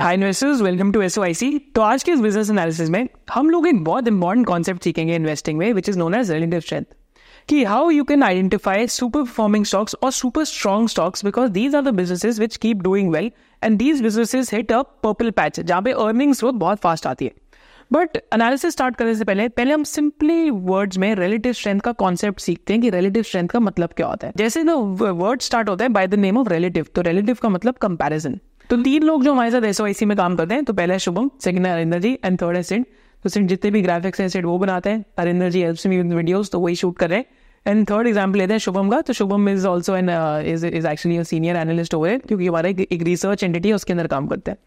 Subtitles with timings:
[0.00, 3.82] Hi investors welcome to SOIC तो आज के इस बिज़नेस एनालिसिस में हम लोग एक
[3.84, 6.84] बहुत इंपॉर्टेंट कॉन्सेप्ट सीखेंगे इन्वेस्टिंग में which is known as relative strength
[7.48, 11.82] कि how you can identify super performing stocks और super strong stocks because these are
[11.82, 13.30] the businesses which keep doing well
[13.62, 17.32] and these businesses hit a purple patch जहाँ पे earnings growth बहुत fast आती है.
[17.92, 22.40] But analysis start करने से पहले पहले हम सिंपली वर्ड्स में रिलेटिव स्ट्रेंथ का कॉन्सेप्ट
[22.40, 24.32] सीखते हैं कि रिलेटिव स्ट्रेंथ का मतलब क्या होता है.
[24.36, 27.74] जैसे ना वर्ड स्टार्ट होता है by the name of relative तो रिलेटिव का मतलब
[27.82, 28.40] कंपैरिजन
[28.70, 30.94] तो तीन लोग जो हमारे साथ एस आई सी में काम करते हैं तो पहला
[30.94, 32.84] है शुभम सेकंड है अरिंदर जी एंड थर्ड है सिड
[33.24, 36.12] तो सिड जितने भी ग्राफिक्स हैं सिड वो बनाते हैं। Arinder ji helps me with
[36.12, 37.26] videos तो वही शूट कर रहे हैं।
[37.66, 40.10] एंड थर्ड एग्ज़ाम्पल लेते हैं शुभम का तो Shubham is also an
[40.46, 44.06] is is actually a senior analyst हो क्योंकि हमारा एक रिसर्च एंटिटी है, उसके अंदर
[44.06, 44.58] काम करते हैं।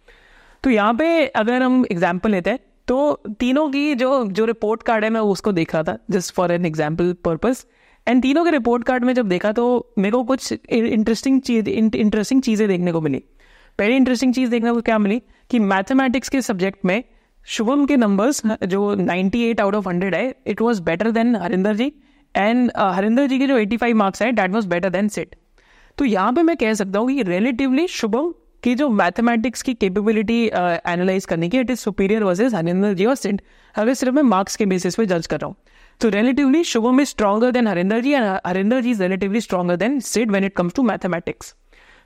[0.63, 2.97] तो यहाँ पे अगर हम एग्ज़ाम्पल लेते हैं तो
[3.39, 6.65] तीनों की जो जो रिपोर्ट कार्ड है, मैं उसको देख रहा था just for an
[6.65, 7.65] example purpose
[8.07, 12.41] and तीनों के रिपोर्ट कार्ड में जब देखा तो मेरे को कुछ इंटरेस्टिंग चीज़ इंटरेस्टिंग
[12.41, 13.23] चीज़ें देखने को मिली।
[13.79, 17.03] पहली इंटरेस्टिंग चीज़ देखने को क्या मिली कि मैथमेटिक्स के सब्जेक्ट में
[17.47, 21.91] शुभम के नंबर्स जो 98 आउट ऑफ़ 100 है it was better than Harinder ji.
[22.35, 25.35] And Harinder ji के जो 85 मार्क्स है that was better than Sid
[25.97, 30.39] तो यहाँ पे मैं कह सकता हूँ कि रिलेटिवली शुभम कि जो मैथमेटिक्स की कैपेबिलिटी
[30.45, 33.41] एनालाइज करने की it is superior versus Harinder ji और सिड
[33.75, 35.55] अगर सिर्फ़ मैं मार्क्स के बेसिस पे जज कर रहा हूँ.
[36.01, 39.99] तो relatively Shubham is stronger than Harinder ji and Harinder ji is relatively stronger than
[40.09, 41.53] Sid when it comes to mathematics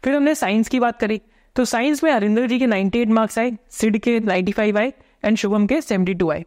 [0.04, 1.22] फिर हमने साइंस की बात करी.
[1.58, 4.92] तो साइंस में हरिंदर जी के 98 मार्क्स आए, सिड के 95 आए
[5.24, 6.44] एंड शुभम के 72 आए।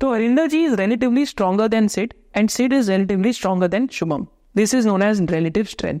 [0.00, 4.26] तो Harinder ji is relatively stronger than Sid and Sid is relatively stronger than Shubham.
[4.56, 6.00] This is known as relative strength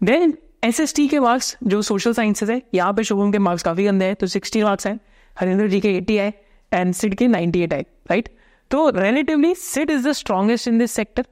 [0.00, 3.62] then S S T के मार्क्स जो सोशल साइंसेज है, यहाँ पे शुभम के मार्क्स
[3.62, 4.98] काफ़ी गंदे हैं तो सिक्सटी मार्क्स हैं।
[5.36, 6.32] हरिंदर जी के एटी आए
[6.72, 8.28] एंड सिड के नाइन्टी एट आए राइट
[8.70, 11.24] तो relatively Sid is the strongest in this sector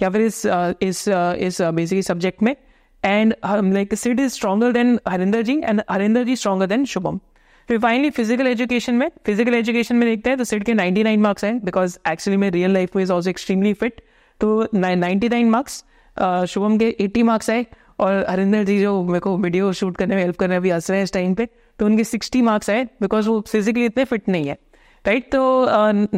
[0.00, 2.54] या फिर इस इस इस बेसिकली सब्जेक्ट में।
[3.04, 7.18] And like Sid is stronger than Harinder ji and Harinder ji stronger than Shubham
[7.68, 11.44] फिर फाइनली फ़िज़िकल एजुकेशन में फ़िज़िकल एजुकेशन में देखते हैं तो सिड के 99 मार्क्स
[11.44, 14.00] हैं बिकॉज़ एक्चुअली में रियल लाइफ में इज़ ऑल्सो एक्सट्रीमली फिट
[14.40, 15.84] तो 99 मार्क्स
[16.52, 17.64] शुभम के 80 मार्क्स आए
[18.00, 20.98] और हरिंदर जी जो मेरे को वीडियो शूट करने में हेल्प करने अभी हंस रहे
[20.98, 21.48] हैं इस टाइम पे
[21.78, 24.56] तो उनके सिक्सटी मार्क्स आए बिकॉज़ वो फिजिकली इतने फिट नहीं है.
[25.04, 25.64] राइट तो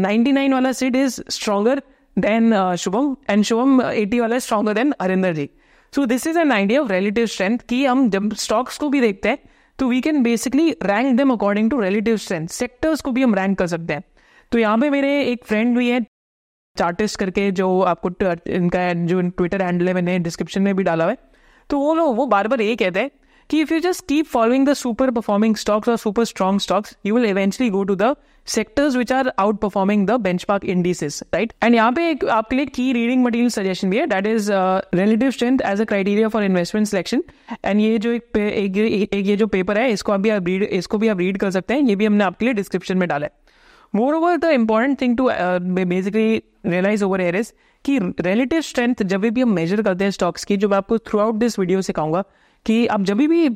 [0.00, 1.82] नाइन्टी नाइन वाला Sid is stronger
[2.16, 5.48] than Shubham and Shubham eighty वाला stronger than Harinder ji
[5.92, 9.28] so this is an idea of relative strength कि हम जब स्टॉक्स को भी देखते
[9.28, 9.38] हैं
[9.78, 13.58] तो we can basically rank them according to relative strength sectors को भी हम रैंक
[13.58, 14.02] कर सकते हैं।
[14.52, 16.00] तो यहाँ पे मेरे एक फ्रेंड भी है
[16.76, 18.10] चार्टिस्ट करके जो आपको
[18.52, 21.18] इनका जो ट्विटर हैंडल है, मैंने डिस्क्रिप्शन में भी डाला हुआ है।
[21.70, 23.10] तो वो लोग, वो बार बार ये कहते हैं
[23.50, 27.14] कि if you just keep following the super performing stocks और super strong stocks you
[27.14, 28.14] will eventually go to the
[28.46, 29.30] sectors which are
[29.60, 30.16] outperforming the
[30.50, 34.06] benchmark indices right and यहाँ पे एक आपके लिए की रीडिंग मटेरियल सजेशन भी है
[34.06, 37.22] that is relative strength as a criteria for investment selection
[37.64, 40.62] and ये जो एक, एक, एक, एक ये जो पेपर है इसको अभी आप रीड
[40.62, 43.26] इसको भी आप रीड कर सकते हैं ये भी हमने आपके लिए डिस्क्रिप्शन में डाला
[43.26, 43.32] है.
[44.14, 45.28] Moreover the important thing to
[45.84, 47.52] basically realize over here is
[47.84, 51.18] कि रिलेटिव स्ट्रेंथ जब भी हम मेजर करते हैं स्टॉक्स की जो मैं आपको थ्रू
[51.20, 52.22] आउट दिस वीडियो से कहूँगा
[52.66, 53.48] कि आप जब भी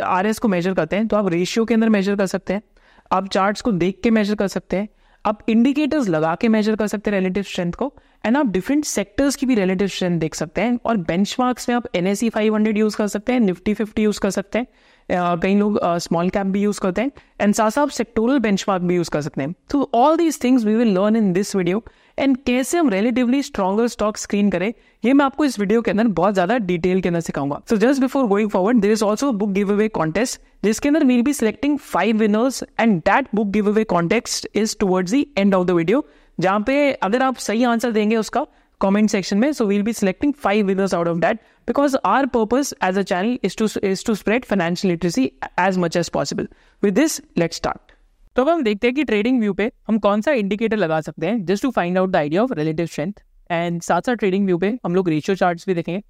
[0.00, 2.62] आर एस को मेजर करते हैं तो आप रेशियो के अंदर मेजर कर सकते हैं।
[3.10, 4.88] आप चार्ट्स को देख के मेजर कर सकते हैं।
[5.24, 7.92] आप इंडिकेटर्स लगा के मेजर कर सकते हैं रिलेटिव स्ट्रेंथ को
[8.24, 11.86] एंड आप डिफरेंट सेक्टर्स की भी रिलेटिव स्ट्रेंथ देख सकते हैं, और बेंच में आप
[11.94, 14.66] N S C five hundred use कर सकते हैं निफ्टी फिफ्टी यूज़ कर सकते हैं।
[15.08, 17.10] कई लोग स्मॉल कैप भी यूज़ करते हैं
[17.40, 20.74] एंड साथ साथ सेक्टोरल बेंच भी यूज़ कर सकते हैं। तो all these things we
[20.74, 21.82] will learn in this video
[22.18, 24.72] and कैसे हम रिलेटिवली स्ट्रॉगर स्टॉक स्क्रीन करें,
[25.04, 28.00] ये मैं आपको इस वीडियो के अंदर बहुत ज़्यादा डिटेल के अंदर सिखाऊँगा। So just
[28.00, 32.18] before going forward there is also book giveaway contest जिसके अंदर we'll be selecting five
[32.18, 36.04] winners and that book giveaway context is towards the end of the video
[36.38, 38.46] जहाँ पे अगर आप सही आंसर देंगे उसका
[38.84, 42.72] comment section में, so we'll be selecting five winners out of that because our purpose
[42.88, 45.26] as a channel is to is to spread financial literacy
[45.66, 46.48] as much as possible.
[46.82, 47.92] With this, let's start.
[48.36, 51.26] तो अब हम देखते हैं कि trading view पे हम कौन सा इंडिकेटर लगा सकते
[51.26, 53.12] हैं just to find out the idea of relative strength
[53.50, 56.00] and साथ साथ ट्रेडिंग व्यू पे हम लोग रेशियो चार्ट्स भी देखेंगे.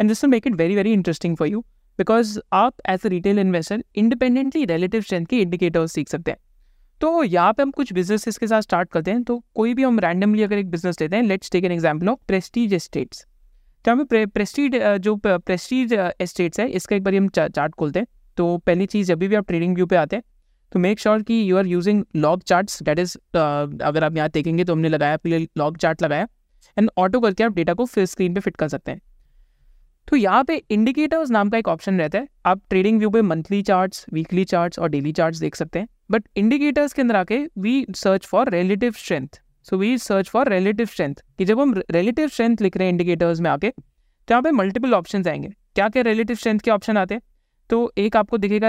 [0.00, 1.60] And this will make it very very interesting for you
[1.98, 6.38] because आप as a retail investor independently relative strength के indicators सीख सकते हैं.
[7.02, 9.98] तो यहाँ पे हम कुछ बिज़नेस के साथ स्टार्ट करते हैं तो कोई भी हम
[10.00, 13.24] रैंडमली अगर एक बिज़नेस लेते हैं let's take an example of Prestige Estates
[13.84, 18.06] तो हमें प्रेस्टीज जो प्रेस्टीज एस्टेट्स है, इसका एक बार हम चार्ट खोलते हैं।
[18.38, 20.22] तो पहली चीज़, जब भी आप ट्रेडिंग व्यू पे आते हैं
[20.72, 24.28] तो मेक श्योर sure कि you are using log charts that is अगर आप यहाँ
[24.30, 26.28] देखेंगे तो हमने लगाया, पहले लॉग चार्ट लगाया
[26.76, 29.00] एंड ऑटो करके आप डेटा को फिर स्क्रीन पे फिट कर सकते हैं।
[30.08, 33.62] तो यहाँ पे इंडिकेटर्स नाम का एक ऑप्शन रहता है, आप ट्रेडिंग व्यू पे मंथली
[33.64, 37.84] चार्ट्स वीकली चार्ट्स और डेली चार्ट्स देख सकते हैं। बट इंडिकेटर्स के अंदर आके we
[37.96, 42.62] search for relative strength so we search for relative strength कि जब हम रिलेटिव स्ट्रेंथ
[42.62, 46.36] लिख रहे हैं इंडिकेटर्स में आके तो यहाँ पे मल्टीपल ऑप्शन आएँगे। क्या क्या रिलेटिव
[46.36, 47.22] स्ट्रेंथ के ऑप्शन आते हैं?
[47.70, 48.68] तो एक आपको दिखेगा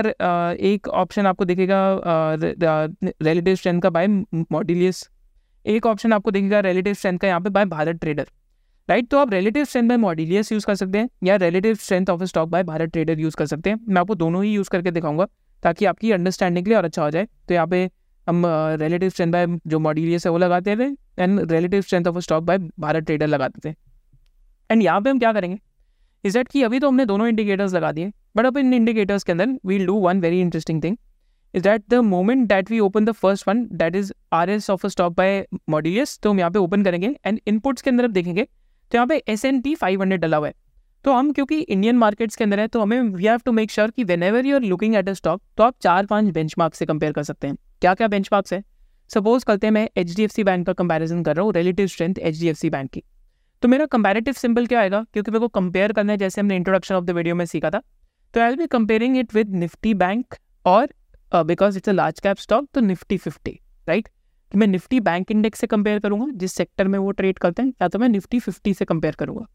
[0.62, 1.77] एक ऑप्शन आपको दिखेगा
[2.35, 5.07] रिलेटिव स्ट्रेंथ का बाय मॉडिलियस
[5.65, 8.27] एक ऑप्शन आपको दिखेगा रिलेटिव स्ट्रेंथ का यहाँ पे बाय भारत ट्रेडर
[8.89, 12.24] राइट तो आप रिलेटिव स्ट्रेंथ बाय मॉडिलियस यूज़ कर सकते हैं, या relative strength of
[12.24, 15.27] stock by Bharat trader use कर सकते हैं। मैं आपको दोनों ही यूज़ करके दिखाऊँगा।
[15.63, 17.89] ताकि आपकी अंडरस्टैंडिंग के लिए और अच्छा हो जाए। तो यहाँ पे
[18.27, 18.44] हम
[18.81, 20.86] रिलेटिव स्ट्रेंथ बाय जो मॉडिलियस है वो लगाते थे
[21.19, 23.75] and relative strength of stock by Bharat trader लगाते थे।
[24.69, 25.60] एंड यहाँ पे हम क्या करेंगे?
[26.24, 29.31] इज़ दैट कि अभी तो हमने दोनों इंडिकेटर्स लगा दिए बट अब इन इंडिकेटर्स के
[29.31, 30.98] अंदर we'll do one very interesting thing
[31.54, 34.86] is that the moment that we open the first one that is R S of
[34.86, 38.44] a stock by मॉडिलियस तो हम यहाँ पे ओपन करेंगे एंड इनपुट्स के अंदर देखेंगे
[38.44, 40.54] तो यहाँ पे S and P five hundred डला हुआ है।
[41.05, 43.91] तो हम, क्योंकि इंडियन मार्केट्स के अंदर है तो हमें we have to make sure
[43.91, 47.13] कि whenever you are looking at a stock तो आप चार पाँच बेंच से कंपेयर
[47.13, 48.63] कर सकते हैं। क्या क्या बेंच है?
[49.09, 51.88] सपोज़ करते हैं मैं H D F C bank का कंपेरिजन कर रहा हूँ relative
[51.88, 53.03] strength H D F C bank की।
[53.63, 55.03] तो मेरा कंपेरेटिव सिंपल क्या आएगा?
[55.13, 57.81] क्योंकि मेरे को कंपेयर करना है, जैसे हमने इंट्रोडक्शन ऑफ़ द वीडियो में सीखा था।
[58.33, 60.35] तो I be comparing it with Nifty bank
[60.65, 60.94] और
[61.31, 64.07] because it's a large cap stock तो निफ्टी फिफ्टी राइट
[64.51, 67.69] तो मैं निफ्टी बैंक इंडेक्स से कंपेयर करूँगा, जिस सेक्टर में वो ट्रेड करते हैं,
[67.81, 69.45] या तो मैं निफ्टी फिफ्टी से कंपेयर करूँगा।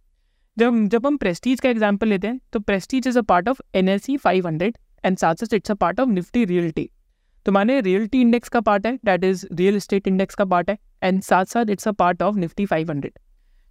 [0.58, 3.88] जब जब हम प्रेस्टीज का एग्ज़ाम्पल लेते हैं तो Prestige is a part of N
[3.88, 6.88] S C five hundred and साथ साथ it's a part of Nifty realty
[7.46, 10.78] तो माने रियल्टी इंडेक्स का पार्ट है that is real estate index का पार्ट है
[11.02, 13.18] एंड साथ साथ it's a part of Nifty five hundred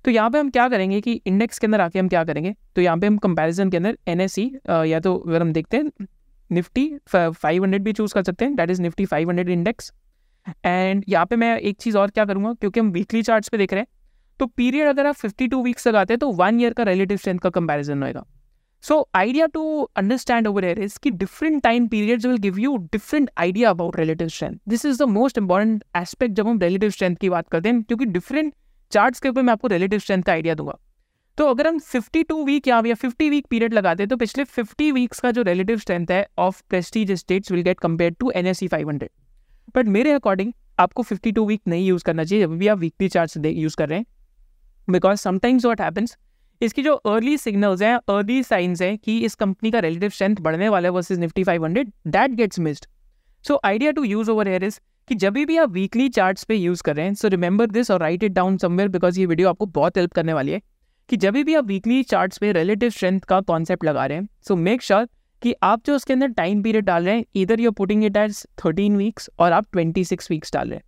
[0.06, 2.54] तो यहाँ पे हम क्या करेंगे कि इंडेक्स के अंदर आके हम क्या करेंगे?
[2.76, 4.52] तो यहाँ पे हम कंपैरिजन के अंदर एन एस सी
[4.92, 6.08] या तो अगर हम देखते हैं
[6.50, 9.92] निफ्टी फाइव हंड्रेड भी चूज़ कर सकते हैं that is Nifty five hundred index
[10.66, 13.74] and यहाँ पे मैं एक चीज़ और क्या करूँगा, क्योंकि हम वीकली चार्ट्स पे देख
[13.74, 13.88] रहे हैं
[14.40, 17.50] तो पीरियड अगर आप 52 वीक्स लगाते हैं तो वन ईयर का रिलेटिव स्ट्रेंथ का
[17.52, 18.24] कंपैरिजन होएगा।
[18.84, 23.30] So idea to understand over here is कि different time periods will give you different
[23.38, 27.30] idea about relative strength this is the most important aspect जब हम रिलेटिव स्ट्रेंथ की
[27.30, 28.54] बात करते हैं, क्योंकि डिफरेंट
[28.92, 30.78] चार्ट्स के ऊपर मैं आपको रिलेटिव स्ट्रेंथ का आइडिया दूँगा।
[31.38, 35.20] तो अगर हम 52 वीक या फिफ्टी वीक पीरियड लगाते हैं तो पिछले 50 वीक्स
[35.20, 38.64] का जो रिलेटिव स्ट्रेंथ है of Prestige Estates will get compare to N S
[39.76, 43.46] but मेरे अकॉर्डिंग आपको 52 वीक नहीं यूज़ करना चाहिए, जब भी आप वीकली चार्ट
[43.46, 44.06] यूज़ कर रहे हैं
[44.90, 46.18] बिकॉज़ समटाइम्स वॉट हैपन्स
[46.62, 50.70] इसकी जो अर्ली सिग्नल्स हैं अर्ली साइंस हैं कि इस कंपनी का रिलेटिव स्ट्रेंथ बढ़ने
[50.70, 52.86] वाला है versus Nifty five hundred that gets missed
[53.46, 56.84] so idea to use over here is कि जब भी आप वीकली चार्ट्स पे यूज़
[56.84, 59.66] कर रहे हैं सो रिमेंबर दिस और write it down somewhere because ये वीडियो आपको
[59.66, 60.62] बहुत हेल्प करने वाली है
[61.10, 64.56] कि जब भी आप वीकली चार्ट्स पे रिलेटिव स्ट्रेंथ का कॉन्सेप्ट लगा रहे हैं सो
[64.56, 65.08] मेक श्योर
[65.42, 68.46] कि आप जो उसके अंदर टाइम पीरियड डाल रहे हैं इधर you putting it as
[68.66, 70.84] thirteen weeks और आप ट्वेंटी सिक्स वीक्स डाल रहे हैं।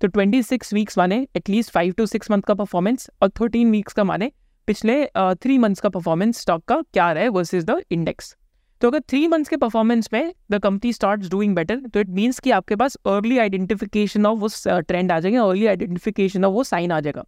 [0.00, 3.92] तो ट्वेंटी सिक्स वीक्स माने at least five to six month का परफॉर्मेंस और थर्टीन वीक्स
[3.92, 4.30] का माने
[4.66, 8.34] पिछले थ्री uh, मंथ्स का परफॉर्मेंस स्टॉक का क्या रहा है वर्सेज द इंडेक्स
[8.80, 12.38] तो अगर थ्री मंथ्स के परफॉर्मेंस में the company start doing better तो इट मीन्स
[12.38, 14.48] कि आपके पास अर्ली आइडेंटिफिकेशन ऑफ़ वो
[14.80, 17.24] ट्रेंड आ जाएगा अर्ली आइडेंटिफिकेशन ऑफ़ वो साइन आ जाएगा।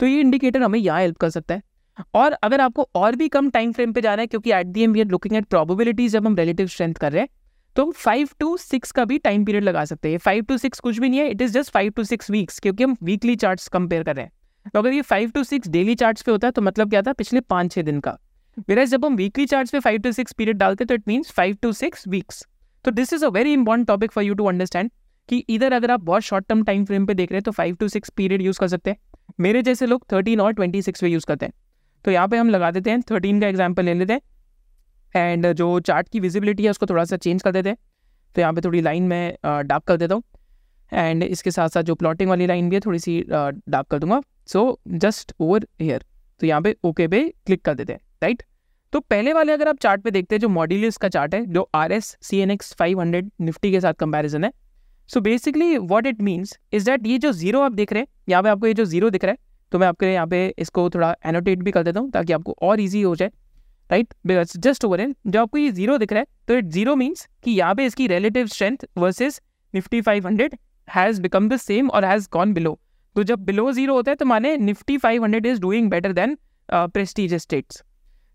[0.00, 1.62] तो ये इंडिकेटर हमें यहाँ हेल्प कर सकता है।
[2.14, 4.92] और अगर आपको और भी कम टाइम फ्रेम पे जाना है क्योंकि at the end
[4.92, 7.28] we are looking at probabilities जब हम रिलेटिव स्ट्रेंथ कर रहे हैं
[7.76, 10.80] तो हम फाइव टू सिक्स का भी टाइम पीरियड लगा सकते हैं। फाइव टू सिक्स
[10.80, 13.68] कुछ भी नहीं है it is just five to six weeks क्योंकि हम वीकली चार्ट्स
[13.68, 16.52] कंपेयर कर रहे हैं। तो अगर ये five to six daily charts पे होता है
[16.52, 17.12] तो मतलब क्या था?
[17.12, 18.16] पिछले पाँच छः दिन का।
[18.68, 21.56] वेराज जब हम वीकली चार्ट्स पे फाइव टू सिक्स पीरियड डालते तो it means five
[21.62, 22.46] to six weeks
[22.84, 24.90] तो this is a very important topic for you to understand
[25.28, 27.76] कि इधर अगर आप बहुत शॉर्ट टर्म टाइम फ्रेम पे देख रहे हैं तो five
[27.76, 28.96] to six period use कर सकते हैं।
[29.40, 31.52] मेरे जैसे लोग थर्टीन और ट्वेंटी सिक्स पे यूज़ करते हैं।
[32.04, 34.20] तो यहाँ पे हम लगा देते हैं थर्टीन का एग्ज़ाम्पल ले लेते हैं।
[35.14, 37.76] एंड जो चार्ट की विजिबिलिटी है, उसको थोड़ा सा चेंज कर देते हैं।
[38.36, 40.22] तो यहाँ पे थोड़ी लाइन में डार्क कर देता हूँ।
[40.92, 44.20] एंड इसके साथ साथ जो प्लॉटिंग वाली लाइन भी है, थोड़ी सी डार्क कर दूँगा।
[44.46, 46.04] सो जस्ट ओवर हेयर
[46.40, 48.42] तो यहाँ पे ओके पे क्लिक कर देते हैं राइट
[48.92, 51.68] तो पहले वाले अगर आप चार्ट पे देखते हैं, जो मॉड्यूलियस का चार्ट है, जो
[51.74, 54.50] R S C N X five hundred Nifty के साथ कंपेरिजन है।
[55.08, 58.42] So basically what it means is that ये जो ज़ीरो आप देख रहे हैं, यहाँ
[58.42, 59.38] पे आपको ये जो ज़ीरो दिख रहा है
[59.72, 62.80] तो मैं आपके यहाँ पे इसको थोड़ा एनोटेट भी कर देता हूँ, ताकि आपको और
[62.80, 63.30] ईजी हो जाए।
[63.90, 64.14] राइट
[64.56, 67.50] जस्ट ओवर इन जो आपको ये ज़ीरो दिख रहा है तो इट ज़ीरो मीन्स कि
[67.50, 69.40] यहाँ पे इसकी relative strength versus
[69.74, 70.56] Nifty five hundred
[70.88, 72.78] has become the same और हैज़ गॉन बिलो
[73.16, 76.36] तो जब बिलो ज़ीरो होता है तो माने Nifty five hundred is doing better than
[76.68, 77.82] Prestige Estates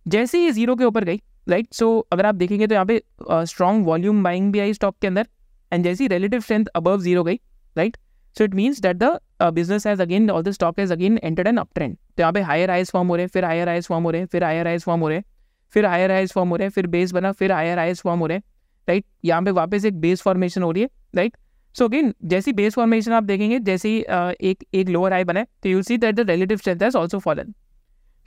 [0.06, 3.02] जैसे ही ज़ीरो के ऊपर गई राइट सो अगर आप देखेंगे तो यहाँ पे
[3.46, 5.28] स्ट्रॉन्ग वॉल्यूम बाइंग भी आई स्टॉक के अंदर
[5.72, 7.40] एंड जैसी रिलेटिव स्ट्रेंथ अबव ज़ीरो गई
[7.76, 7.98] right
[8.36, 9.20] so it means that the
[9.54, 12.42] business has again all the stock has again entered an up trend तो यहाँ पे
[12.42, 14.68] हायर आइज़ फॉर्म हो रहे हैं, फिर हायर आइज़ फॉर्म हो रहे हैं, फिर हायर
[14.68, 15.24] आइज़ फॉर्म हो रहे हैं.
[15.74, 18.28] फिर हायर आइज़ फॉर्म हो रहे हैं, फिर बेस बना, फिर हायर आइज़ फॉर्म हो
[18.28, 18.44] रहे हैं
[18.88, 21.38] राइट यहाँ पे वापस एक बेस फॉर्मेशन हो रही है राइट
[21.76, 25.70] सो अगेन जैसी बेस फॉर्मेशन आप देखेंगे, जैसे एक एक लोअर आई बना है तो
[25.70, 27.54] you'll see that the relative strength has also fallen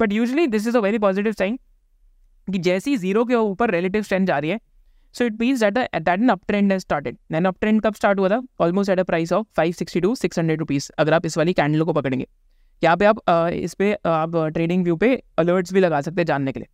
[0.00, 1.58] but usually this is a very positive sign
[2.49, 4.61] कि जैसे ज़ीरो के ऊपर रिलेटिव स्ट्रेंथ जा रही है
[5.14, 8.28] so it means that that an up trend started an up trend कब start हुआ
[8.28, 8.40] था?
[8.61, 11.52] Almost at a price of five sixty to six hundred rupees अगर आप इस वाली
[11.52, 12.26] कैंडल को पकड़ेंगे।
[12.82, 13.18] यहाँ पे आप
[13.54, 16.68] इस पर आप ट्रेडिंग व्यू पे अलर्ट्स भी लगा सकते हैं जानने के लिए।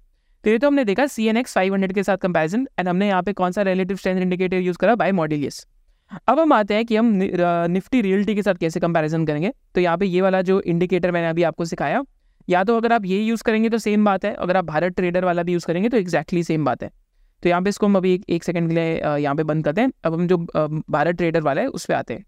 [0.44, 3.08] तो ये तो हमने देखा C N X five hundred के साथ कंपेरिजन एंड हमने
[3.08, 4.94] यहाँ पे कौन सा रिलेटिव स्ट्रेंथ इंडिकेटर यूज़ करा?
[4.96, 5.66] बाय मॉडिलियस
[6.28, 7.12] अब हम आते हैं कि हम
[7.70, 11.28] निफ्टी रियल्टी के साथ कैसे कंपैरिजन करेंगे। तो यहाँ पे ये वाला जो इंडिकेटर मैंने
[11.28, 12.02] अभी आपको सिखाया
[12.48, 15.24] या तो अगर आप ये यूज़ करेंगे तो सेम बात है अगर आप भारत ट्रेडर
[15.24, 16.90] वाला भी यूज़ करेंगे तो एक्जैक्टली सेम बात है।
[17.42, 19.80] तो यहाँ पे इसको हम अभी एक, एक सेकंड के लिए यहाँ पे बंद करते
[19.80, 20.36] हैं। अब हम जो
[20.90, 22.24] भारत ट्रेडर वाला है उस पर आते हैं।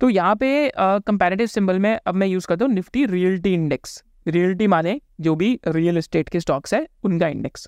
[0.00, 4.66] तो यहाँ पे कंपेरेटिव सिंबल में अब मैं यूज़ करता हूँ निफ्टी रियल्टी इंडेक्स रियल्टी
[4.66, 7.66] माने जो भी रियल इस्टेट के स्टॉक्स है, उनका इंडेक्स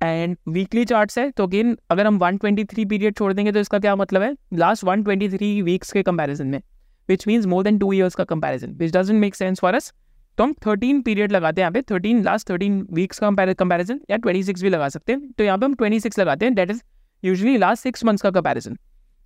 [0.00, 3.94] एंड वीकली चार्ट्स है तो अगेन अगर हम 123 पीरियड छोड़ देंगे तो इसका क्या
[3.96, 4.34] मतलब है?
[4.54, 6.60] लास्ट 123 वीक्स के कंपैरिजन में
[7.08, 9.92] which means more than two years का comparison which doesn't make sense for us
[10.38, 14.16] तो हम 13 पीरियड लगाते हैं यहाँ पे 13 लास्ट 13 वीक्स का कंपैरिजन या
[14.18, 16.82] 26 भी लगा सकते हैं। तो यहाँ पे हम 26 लगाते हैं that is
[17.22, 18.76] usually last six months का comparison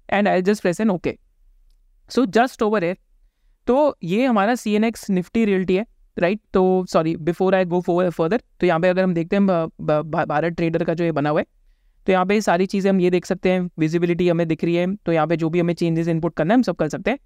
[0.08, 1.16] and I just press N okay
[2.10, 2.94] so just over है
[3.66, 5.84] तो ये हमारा C N X Nifty realty है।
[6.18, 9.46] राइट तो sorry before I go for further तो यहाँ पे अगर हम देखते हैं
[10.26, 11.46] भारत ट्रेडर का जो ये बना हुआ है
[12.06, 14.94] तो यहाँ पे सारी चीज़ें हम ये देख सकते हैं विजिबिलिटी हमें दिख रही है
[14.96, 17.18] तो यहाँ पे जो भी हमें चेंजेस इनपुट करना है, हम सब कर सकते हैं।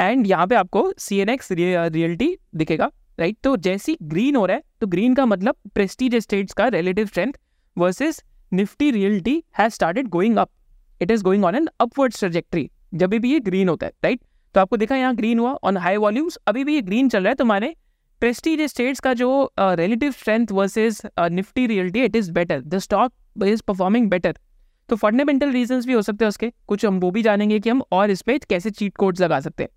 [0.00, 4.56] एंड यहाँ पे आपको सी एन एक्स रियलिटी दिखेगा राइट तो जैसी ग्रीन हो रहा
[4.56, 7.32] है तो ग्रीन का मतलब प्रेस्टीज स्टेट्स का relative strength
[7.76, 10.50] versus Nifty reality has started going up
[11.00, 14.20] it is going on an upward trajectory जब भी ये ग्रीन होता है राइट
[14.54, 17.28] तो आपको देखा यहाँ ग्रीन हुआ ऑन हाई वॉल्यूम्स अभी भी ये ग्रीन चल रहा
[17.28, 17.74] है तो माने
[18.22, 21.00] प्रेस्टीज स्टेट्स का जो relative strength versus
[21.32, 24.34] Nifty reality it is better the stock is performing better
[24.88, 27.82] तो फंडामेंटल रीजंस भी हो सकते हैं उसके। कुछ हम वो भी जानेंगे कि हम
[27.92, 29.70] और इस पर कैसे चीट कोड्स लगा सकते हैं।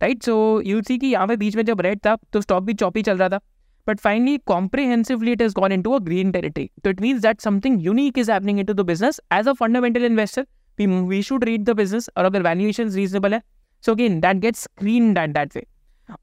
[0.00, 2.74] राइट सो यू सी कि यहाँ पे बीच में जब रेड था तो स्टॉक भी
[2.74, 3.40] चॉपी चल रहा था।
[3.86, 7.84] But finally comprehensively it is gone into a green territory तो it means that something
[7.84, 10.46] unique is happening into the business as a fundamental investor
[10.78, 13.42] we should read the business और अगर valuation reasonable है
[13.84, 15.64] so again that gets screen that that way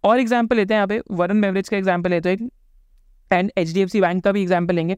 [0.03, 2.49] और example लेते हैं यहाँ पे Varun beverage का example लेते हैं
[3.31, 4.97] and H D F C bank का भी एग्ज़ाम्पल लेंगे।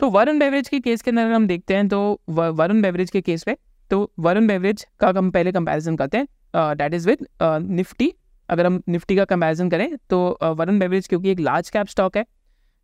[0.00, 3.44] तो वरुण बेवरेज के केस के अंदर हम देखते हैं तो वरुण बेवरेज के केस
[3.44, 3.56] पे
[3.90, 8.12] तो वरुण बेवरेज का हम पहले कंपैरिजन करते हैं डैट इज़ विद निफ्टी
[8.48, 10.18] अगर हम निफ्टी का कंपैरिजन करें तो
[10.52, 12.24] वरुण बेवरेज क्योंकि एक लार्ज कैप स्टॉक है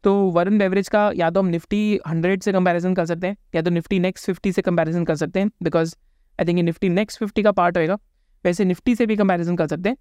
[0.05, 3.63] तो वरुण बेवरेज का या तो हम निफ्टी हंड्रेड से कंपैरिजन कर सकते हैं, या
[3.63, 5.95] तो निफ्टी नेक्स्ट फिफ्टी से कंपैरिजन कर सकते हैं बिकॉज़
[6.39, 7.99] आई थिंक ये निफ्टी नेक्स्ट फिफ्टी का पार्ट होएगा।
[8.45, 9.97] वैसे निफ्टी से भी कंपैरिजन कर सकते हैं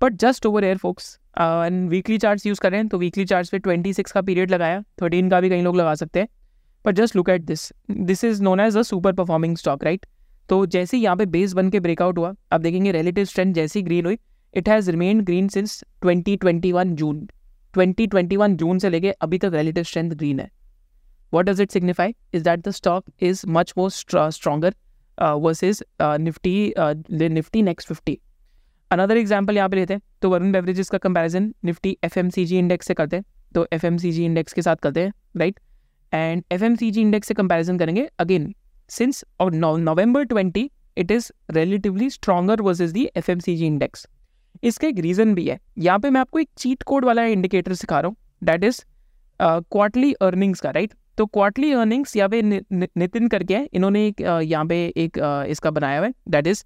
[0.00, 3.92] but just over here focus and weekly charts use करें तो वीकली चार्ज पे ट्वेंटी
[3.92, 6.28] सिक्स का पीरियड लगाया थर्टीन का भी कई लोग लगा सकते हैं।
[6.84, 10.06] But just look at this this is known as a super performing stock right
[10.48, 13.82] तो जैसे ही यहाँ पे बेस बन के ब्रेकआउट हुआ, आप देखेंगे रिलेटिव स्ट्रेंथ जैसी
[13.82, 14.18] ग्रीन हुई
[14.54, 17.26] it has remain green since twenty twenty one June
[17.74, 20.50] twenty twenty one June से लेके अभी तक रिलेटिव स्ट्रेंथ ग्रीन है।
[21.32, 24.74] What does it signify is that the stock is much more stronger
[25.18, 28.18] versus Nifty Nifty next fifty
[28.90, 32.94] another example यहाँ पे लेते हैं तो वरुण बेवरेजेस का कंपैरिजन निफ्टी एफ़ इंडेक्स से
[32.94, 35.60] करते हैं तो एफ़ इंडेक्स के साथ करते हैं राइट
[36.12, 38.54] एंड एफ़ इंडेक्स से कंपैरिजन करेंगे अगेन
[38.90, 44.06] सिंस और November twenty it is relatively stronger versus the F index
[44.64, 48.00] इसका एक रीज़न भी है। यहाँ पे मैं आपको एक चीट कोड वाला इंडिकेटर सिखा
[48.00, 48.80] रहा हूँ डैट इज़
[49.40, 54.42] क्वार्टरली अर्निंग्स का राइट तो क्वार्टली अर्निंग्स यहाँ पे नितिन करके है इन्होंने एक uh,
[54.42, 56.64] यहाँ पे एक uh, इसका बनाया हुआ है दैट इज़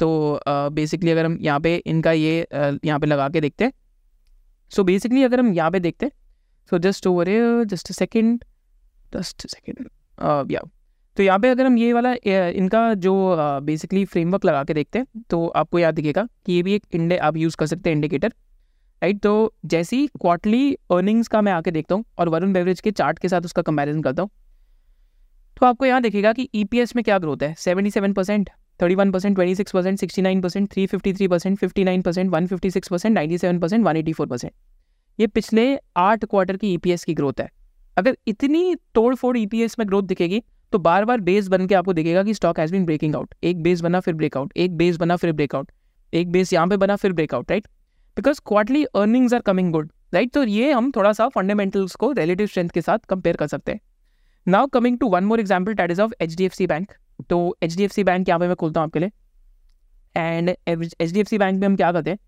[0.00, 3.72] तो बेसिकली अगर हम यहाँ पे इनका ये यहाँ पे लगा के देखते हैं।
[4.72, 6.12] सो बेसिकली अगर हम यहाँ पे देखते हैं
[6.70, 7.28] so just over
[7.64, 8.44] just second
[9.14, 9.88] just second
[10.52, 10.60] या
[11.16, 13.14] तो यहाँ पे अगर हम ये वाला इनका जो
[13.62, 17.16] बेसिकली फ्रेमवर्क लगा के देखते हैं तो आपको याद दिखेगा कि ये भी एक इंडे,
[17.16, 18.28] आप यूज़ कर सकते हैं इंडिकेटर
[19.02, 23.18] राइट तो जैसी क्वार्टली अर्निंग्स का मैं आके देखता हूँ और वरुण बेवरेज के चार्ट
[23.18, 24.30] के साथ उसका कंपैरिजन करता हूँ
[25.56, 27.54] तो आपको यहाँ देखेगा कि ई e में क्या ग्रोथ है?
[27.54, 31.28] Seventy seven percent thirty one percent twenty six percent sixty nine percent three fifty three
[31.28, 34.52] percent fifty nine percent one fifty six percent ninety seven percent one eighty four percent
[35.18, 35.66] ये पिछले
[35.96, 37.48] आठ quarter की EPS की growth है।
[37.96, 39.46] अगर इतनी तोड़ फोड़ ई
[39.78, 42.84] में ग्रोथ दिखेगी तो बार बार बेस बन के आपको दिखेगा कि stock has been
[42.84, 45.70] breaking out एक बेस बना, फिर ब्रेकआउट एक बेस बना, फिर ब्रेकआउट
[46.12, 47.66] एक बेस यहाँ पे बना, फिर breakout right
[48.16, 52.46] because quarterly earnings are coming good right तो ये हम थोड़ा सा फंडामेंटल्स को रिलेटिव
[52.46, 53.80] स्ट्रेंथ के साथ कंपेयर कर सकते हैं।
[54.46, 56.92] Now coming to one more example that is of H D F C bank
[57.30, 59.10] तो H D F C bank यहाँ पे मैं खोलता हूँ आपके लिए।
[60.16, 62.18] And H D F C bank में हम क्या करते हैं?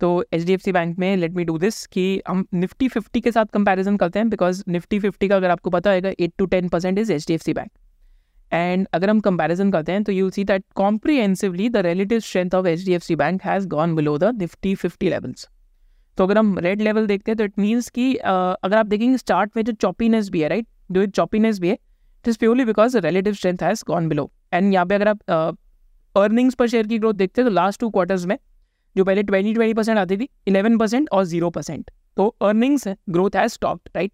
[0.00, 3.20] तो H D F C bank में लेट मी डू दिस कि हम निफ्टी फिफ्टी
[3.20, 6.46] के साथ कंपैरिजन करते हैं बिकॉज़ निफ्टी फिफ्टी का अगर आपको पता होगा eight to
[6.46, 7.70] ten percent is H D F C bank
[8.52, 12.66] and अगर हम कंपैरिजन करते हैं तो you see that comprehensively the relative strength of
[12.66, 15.48] H D F C bank has gone below the Nifty fifty levels
[16.18, 19.56] तो अगर हम red level देखते हैं तो इट मीन्स कि अगर आप देखेंगे स्टार्ट
[19.56, 21.78] में जो चॉपीनेस भी है राइट जो चॉपीनेस भी है
[22.22, 25.58] it is purely because relative strength has gone below and यहाँ पे अगर आप
[26.14, 28.36] अर्निंग्स पर शेयर की ग्रोथ देखते हैं तो लास्ट टू क्वार्टर्स में,
[28.96, 33.36] जो पहले ट्वेंटी ट्वेंटी परसेंट आती थी इलेवन परसेंट और ज़ीरो परसेंट तो earnings growth
[33.36, 34.12] has stopped right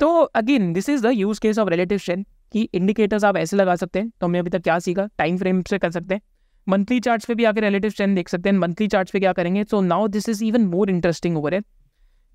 [0.00, 3.74] तो again this is the use case of relative strength कि इंडिकेटर्स आप ऐसे लगा
[3.76, 5.08] सकते हैं तो हमने अभी तक क्या सीखा?
[5.18, 6.20] टाइम फ्रेम से कर सकते हैं।
[6.66, 9.64] मंथली चार्ट्स पे भी आकर रिलेटिव स्ट्रेंथ देख सकते हैं मंथली चार्ट्स पे क्या करेंगे?
[9.64, 11.60] So now this is even more interesting over है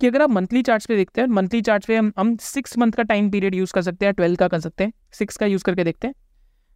[0.02, 2.92] कि अगर आप मंथली चार्ट्स पे देखते हैं मंथली चार्ट्स पे हम हम सिक्स मंथ
[2.92, 5.64] का टाइम पीरियड यूज़ कर सकते हैं ट्वेल्व का कर सकते हैं सिक्स का यूज़
[5.64, 6.16] करके देखते हैं।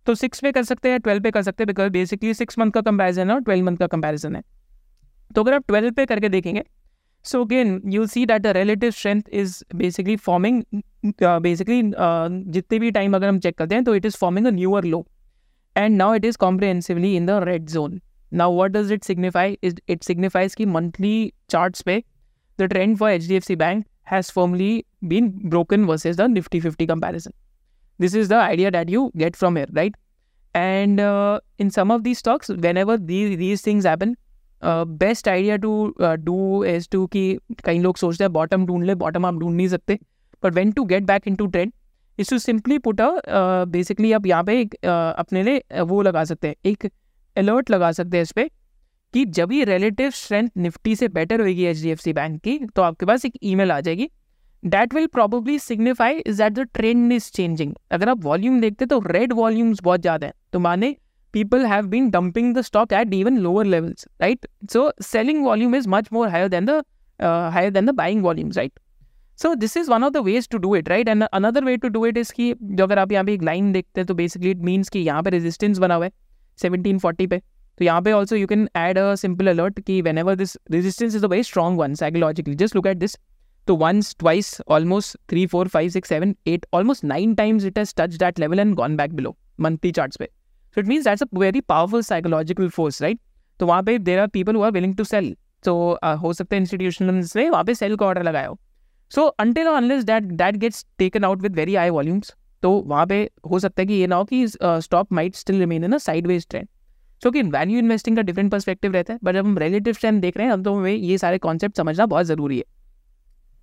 [0.08, 2.72] तो सिक्स पे कर सकते हैं ट्वेल्व पे कर सकते हैं बिकॉज़ बेसिकली सिक्स मंथ
[2.72, 4.42] का कंपेरिजन है और ट्वेल्व मंथ का कंपेरिजन है।
[5.32, 6.64] तो अगर आप ट्वेल्व पे करके देखेंगे
[7.26, 10.62] so again you see that the relative strength is basically forming
[11.16, 11.82] basically
[12.52, 15.06] जितने भी टाइम अगर हम चेक करते हैं तो it is forming a newer low
[15.76, 18.00] and now it is comprehensively in the red zone
[18.32, 22.04] now what does it signify it signifies की monthly charts पे
[22.62, 27.32] H D F C bank has formally been broken versus the Nifty fifty comparison
[28.00, 29.96] this is the idea that you get from here right?
[30.56, 34.16] And uh, in some of these stocks whenever these these things happen
[34.62, 38.96] uh, best idea to uh, do is कि कई लोग सोचते हैं bottom ढूंढ ले
[38.96, 40.00] bottom आप ढूंढ नहीं सकते
[40.44, 41.72] but when to get back into trend
[42.20, 43.02] is to simply put
[43.68, 46.92] basically आप यहाँ पे एक uh, अपने लिए वो लगा सकते हैं एक
[47.36, 48.50] अलर्ट लगा सकते हैं इस पर
[49.14, 52.58] कि जब ये रिलेटिव स्ट्रेंथ निफ्टी से बेटर होगी H D F C bank की
[52.76, 54.10] तो आपके पास एक ई मेल आ जाएगी।
[54.64, 59.00] That will probably signify is that the trend is changing अगर आप वॉल्यूम देखते तो
[59.08, 60.96] रेड वॉल्यूम्स बहुत ज़्यादा हैं। तो माने
[61.34, 65.90] people have been dumping the stock at even lower levels right so selling volume is
[65.90, 66.82] much more higher than the
[67.54, 68.80] higher than the buying volumes right
[69.40, 71.88] so this is one of the ways to do it right and another way to
[71.90, 74.52] do it is कि जो अगर आप यहाँ पे एक line देखते हैं तो बेसिकली
[74.52, 76.12] इट मीन्स कि यहाँ पे रेजिस्टेंस बना हुआ है
[76.60, 77.42] सेवनटीन फोर्टी पे।
[77.80, 81.26] तो यहाँ पे also you can add a simple alert कि whenever this resistance is
[81.26, 83.18] a very strong one psychologically just look at this
[83.68, 87.94] तो once twice almost three four five six seven eight almost nine times it has
[87.98, 90.26] touch that level and gone back below monthly chart पे.
[90.26, 93.20] So it means that's a very powerful psychological force right
[93.60, 95.76] तो वहाँ पे there are people who are willing to sell तो
[96.22, 98.54] हो सकता है institution से वहाँ पे सेल का ऑर्डर लगाया
[99.12, 102.34] so until unless that that gets taken out with very high volumes
[102.64, 103.22] तो वहाँ पे
[103.52, 106.48] हो सकता है कि ये ना हो कि stop might still remain in a sideways
[106.50, 106.68] trend
[107.22, 110.38] so कि वैल्यू इन्वेस्टिंग का डिफरेंट पर्सपेक्टिव रहता है बट जब हम रिलेटिव स्ट्रेंथ देख
[110.38, 112.64] रहे हैं तो हमें ये सारे कॉन्सेप्ट समझना बहुत ज़रूरी है।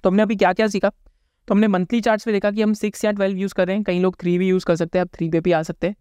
[0.05, 0.89] तो हमने अभी क्या क्या सीखा?
[0.89, 3.85] तो हमने मंथली चार्ट्स पे देखा कि हम सिक्स या ट्वेल्व यूज़ कर रहे हैं
[3.85, 5.97] कई लोग थ्री भी यूज़ कर सकते हैं आप थ्री पे भी आ सकते हैं।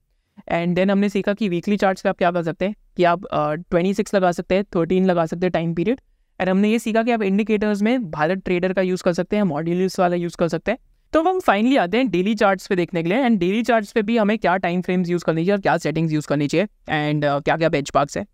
[0.51, 3.21] एंड देन हमने सीखा कि वीकली चार्ट्स पे आप क्या कर सकते हैं कि आप
[3.31, 6.01] ट्वेंटी uh, सिक्स लगा सकते हैं थर्टीन लगा सकते हैं टाइम पीरियड
[6.39, 9.43] एंड हमने ये सीखा कि आप इंडिकेटर्स में भारत ट्रेडर का यूज़ कर सकते हैं
[9.43, 10.77] मॉड्यूल्स वाला यूज़ कर सकते हैं।
[11.15, 14.01] तो हम फाइनली आते हैं डेली चार्ट्स पे देखने के लिए एंड डेली चार्ट्स पे
[14.01, 17.25] भी हमें क्या टाइम फ्रेम्स यूज़ करनी चाहिए और क्या सेटिंग्स यूज़ करनी चाहिए एंड
[17.25, 18.25] uh, क्या क्या बेंच पार्क्स है।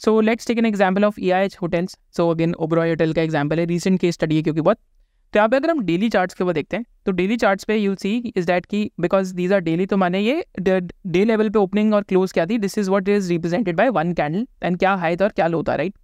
[0.00, 3.22] So let's take an example of E I H hotels so again Oberoi hotel का
[3.22, 6.34] एग्ज़ाम्पल है रिसेंट केस स्टडी है क्योंकि बहुत। तो यहाँ पे अगर हम डेली चार्ट्स
[6.34, 9.52] के ऊपर देखते हैं तो डेली चार्ट्स पे यू सी इज़ दैट की बिकॉज़ दीज
[9.52, 12.58] आर डेली तो माने ये डे लेवल पे ओपनिंग और क्लोज क्या थी?
[12.58, 15.62] This is what is represented by one candle and क्या हाई था और क्या लो
[15.62, 15.94] था right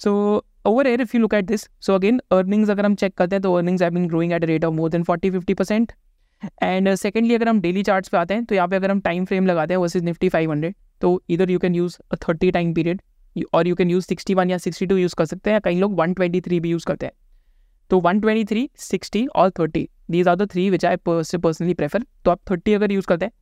[0.00, 3.36] so over here if you look at this so again earnings अगर हम चेक करते
[3.36, 5.92] हैं तो earnings have been growing at rate of more than forty fifty percent
[6.62, 9.24] and secondly अगर हम डेली चार्ट्स पे आते हैं तो यहाँ पे अगर हम टाइम
[9.24, 12.74] फ्रेम लगाते हैं वर्सेज निफ्टी फाइव हंड्रेड तो इधर you can use a thirty time
[12.74, 13.02] period
[13.54, 15.98] और you can use sixty one या सिक्सटी टू यूज़ कर सकते हैं कई लोग
[16.00, 17.12] वन ट्वेंटी थ्री भी यूज़ करते हैं.
[17.90, 22.40] तो 123, 60 और 30 these are the three which I personally prefer तो आप
[22.50, 23.32] 30 अगर यूज़ करते हैं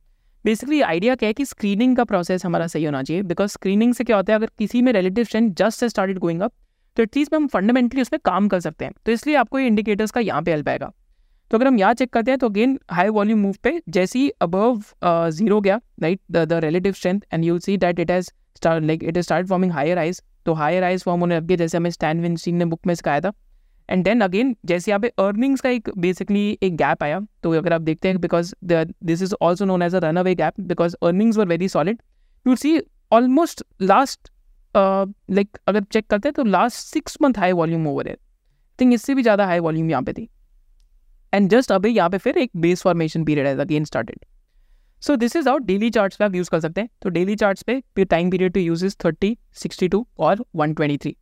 [0.45, 4.03] बेसिकली आइडिया क्या है कि स्क्रीनिंग का प्रोसेस हमारा सही होना चाहिए बिकॉज़ स्क्रीनिंग से
[4.03, 6.51] क्या होता है अगर किसी में रिलेटिव स्ट्रेंथ जस्ट से स्टार्टेड गोइंग अप
[6.97, 10.11] तो एटलीस्ट में हम फंडामेंटली उसमें काम कर सकते हैं। तो इसलिए आपको ये इंडिकेटर्स
[10.11, 10.91] का यहाँ पे हेल्प आएगा।
[11.51, 14.29] तो अगर हम यहाँ चेक करते हैं तो अगेन हाई वॉल्यूम मूव पे जैसे ही
[14.41, 14.81] अबव
[15.31, 18.29] ज़ीरो गया right the relative strength and you see that it has
[18.65, 21.77] like it is start forming higher highs तो हायर आइज़ फॉर्म होने लग गए जैसे
[21.77, 23.31] हमें स्टैंड विंस्टीन ने बुक में सिखाया था।
[23.89, 27.73] एंड देन अगेन जैसे यहाँ पे अर्निंग्स का एक बेसिकली एक गैप आया तो अगर
[27.73, 31.37] आप देखते हैं because this is also known as a run away gap because earnings
[31.37, 32.01] were very solid
[32.45, 32.79] you see
[33.11, 34.29] almost last
[34.75, 38.15] like अगर चेक करते हैं तो last six month high volume over है।
[38.79, 40.27] थिंक इससे भी ज़्यादा हाई वॉल्यूम यहाँ पे थी।
[41.33, 44.25] एंड जस्ट अभी यहाँ पे फिर एक बेस फॉर्मेशन पीरियड है again started
[45.03, 47.63] so this is out daily charts पे आप यूज़ कर सकते हैं। तो डेली चार्ट्स
[47.63, 51.15] पे time period to use is thirty sixty two और one twenty three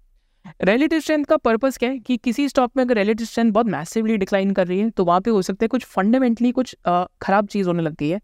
[0.63, 1.99] relative strength का पर्पस क्या है?
[1.99, 5.21] कि किसी स्टॉक में अगर रिलेटिव स्ट्रेंथ बहुत मैसिवली डिक्लाइन कर रही है तो वहाँ
[5.21, 8.19] पे हो सकता है कुछ फंडामेंटली कुछ ख़राब चीज़ होने लगती है।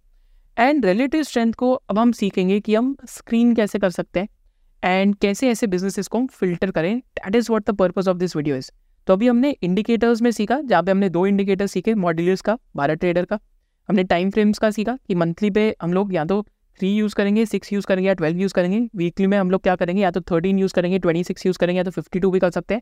[0.58, 4.28] एंड रिलेटिव स्ट्रेंथ को अब हम सीखेंगे कि हम स्क्रीन कैसे कर सकते हैं।
[4.84, 6.98] एंड कैसे ऐसे बिजनेसेस को हम फ़िल्टर करें?
[7.00, 8.70] That is what the purpose of this video is
[9.08, 13.00] तो अभी हमने इंडिकेटर्स में सीखा, जहाँ पे हमने दो इंडिकेटर सीखे मॉड्यूलर्स का भारत
[13.00, 13.40] ट्रेडर का।
[13.90, 16.42] हमने टाइम फ्रेम्स का सीखा कि मंथली पे हम लोग या तो
[16.80, 19.76] थ्री यूज़ करेंगे सिक्स यूज़ करेंगे या ट्वेल्व यूज़ करेंगे। वीकली में हम लोग क्या
[19.76, 22.40] करेंगे, या तो थर्टीन यूज़ करेंगे ट्वेंटी सिक्स यूज़ करेंगे, या तो फिफ्टी टू भी
[22.40, 22.82] कर सकते हैं।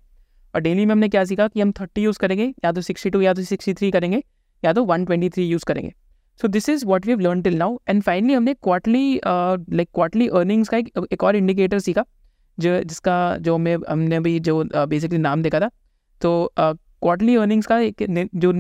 [0.54, 3.22] और डेली में हमने क्या सीखा कि हम थर्टी यूज़ करेंगे, या तो सिक्सटी टू
[3.22, 4.24] या तो सिक्सटी थ्री करेंगे,
[4.64, 5.94] या तो वन ट्वेंटी थ्री यूज़ करेंगे।
[6.42, 10.70] So this is what we learn till now and finally हमने क्वार्टली लाइक क्वार्टली अर्निंग्स
[10.70, 12.06] का एक, एक और इंडिकेटर सीखा
[12.58, 15.70] जो जिसका जो मैं हमने अभी जो बेसिकली uh, नाम देखा था।
[16.22, 18.04] तो क्वार्टरली अर्निंग्स का एक
[18.36, 18.52] जो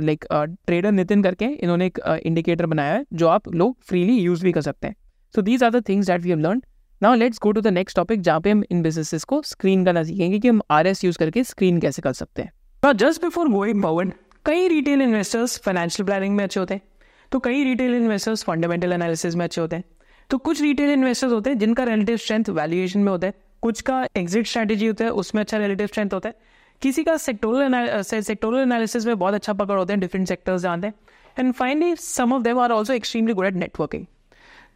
[0.00, 4.52] लाइक ट्रेडर नितिन करके इन्होंने एक इंडिकेटर बनाया है जो आप लोग फ्रीली यूज़ भी
[4.52, 4.94] कर सकते हैं।
[5.34, 6.62] So these are the things that we have learn
[7.02, 10.02] now let's go to the next topic जहाँ पे हम इन बिजनेसेस को स्क्रीन करना
[10.02, 13.82] सीखेंगे कि हम आर एस यूज़ करके स्क्रीन कैसे कर सकते हैं। जस्ट बिफोर गोइंग
[13.82, 14.12] फॉरवर्ड
[14.44, 16.82] कई रिटेल इन्वेस्टर्स फाइनेंशियल प्लानिंग में अच्छे होते हैं।
[17.32, 19.84] तो कई रिटेल इन्वेस्टर्स फंडामेंटल एनालिसिस में अच्छे होते हैं।
[20.30, 24.06] तो कुछ रिटेल इन्वेस्टर्स होते हैं जिनका रिलेटिव स्ट्रेंथ वैल्यूएशन में होता है। कुछ का
[24.16, 26.34] एग्जिट स्ट्रैटेजी होता है, उसमें अच्छा रिलेटिव स्ट्रेंथ होता है।
[26.82, 30.94] किसी का सेक्टोरल सेक्टोरल एनालिसिस में बहुत अच्छा पकड़ होते हैं डिफरेंट सेक्टर्स जानते हैं।
[31.38, 34.04] And finally some of them are also extremely good at networking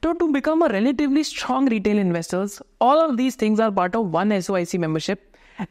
[0.03, 4.07] तो to become a relatively strong retail investors all of these things are part of
[4.13, 5.21] one S O I C membership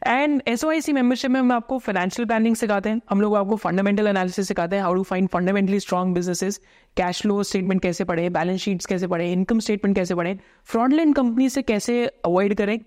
[0.06, 3.36] and S O I C membership में हम आपको financial planning सिखाते हैं। हम लोग
[3.36, 6.60] आपको fundamental analysis सिखाते हैं how to find fundamentally strong businesses
[6.96, 11.48] cash flow statement कैसे पढ़े बैलेंस शीट्स कैसे पढ़े इनकम स्टेटमेंट कैसे पढ़े फ्रॉडलैंड कंपनी
[11.48, 12.78] से कैसे अवॉइड करें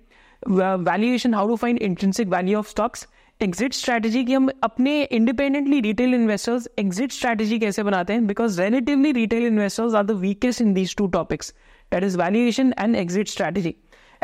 [0.41, 3.08] valuation how to find intrinsic value of stocks
[3.41, 9.12] exit strategy की हम अपने independently retail investors exit strategy कैसे बनाते हैं because relatively
[9.12, 11.54] retail investors are the weakest in these two topics
[11.91, 13.76] that is valuation and exit strategy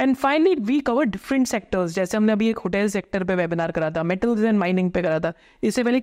[0.01, 3.89] and finally we cover different sectors जैसे हमने अभी एक होटल सेक्टर पे वेबिनार करा
[3.91, 5.31] था मेटल्स एंड माइनिंग पे करा था।
[5.63, 5.97] इससे पहले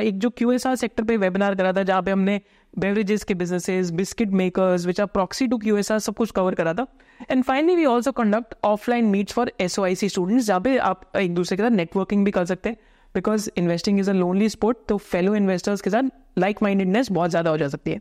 [0.00, 2.40] एक जो क्यू एस आर सेक्टर पे वेबिनार करा था, जहाँ पे हमने
[2.74, 6.54] बेवरेजेस के businesses biscuit makers which are proxy to Q S R सब कुछ कवर
[6.54, 6.86] करा था।
[7.30, 10.76] And finally we also conduct offline meets for S O I C students जहाँ पे
[10.90, 12.76] आप एक दूसरे के साथ नेटवर्किंग भी कर सकते हैं।
[13.14, 17.50] Because investing is a lonely sport तो फेलो इन्वेस्टर्स के साथ लाइक माइंडेडनेस बहुत ज़्यादा
[17.50, 18.00] हो जा सकती है।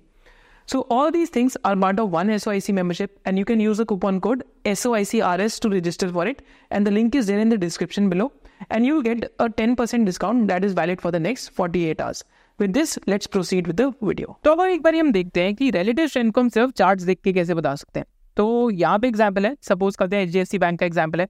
[0.67, 3.85] So all these things are part of one SOIC membership and you can use the
[3.85, 8.09] coupon code SOICRS to register for it and the link is there in the description
[8.09, 8.33] below
[8.69, 12.25] and you get a 10% discount that is valid for the next 48 hours.
[12.59, 14.35] With this, let's proceed with the video.
[14.43, 17.19] तो अब एक बार हम देखते हैं कि relative strength को हम सिर्फ़ चार्ट्स देख
[17.23, 20.79] के कैसे बता सकते हैं तो यहाँ पे एग्ज़ाम्पल है सपोज़ करते हैं एच बैंक
[20.79, 21.27] का एग्ज़ाम्पल है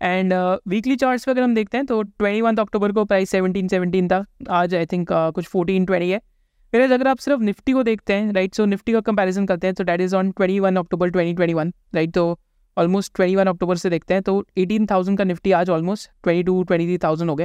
[0.00, 0.34] एंड
[0.68, 4.24] वीकली चार्ट्स पे अगर हम देखते हैं तो ट्वेंटी अक्टूबर को प्राइस सेवनटीन सेवनटीन था
[4.50, 6.20] आज आई थिंक uh, कुछ फोर्टीन ट्वेंटी है
[6.72, 9.74] फिर अगर आप सिर्फ़ निफ्टी को देखते हैं राइट सो निफ्टी का कंपैरिजन करते हैं
[9.74, 12.38] तो that is on twenty one October twenty twenty one right तो
[12.76, 16.42] ऑलमोस्ट ट्वेंटी वन अक्टूबर से देखते हैं तो एटीन थाउज़ेंड का निफ्टी आज almost twenty
[16.42, 17.44] two twenty three thousand हो गए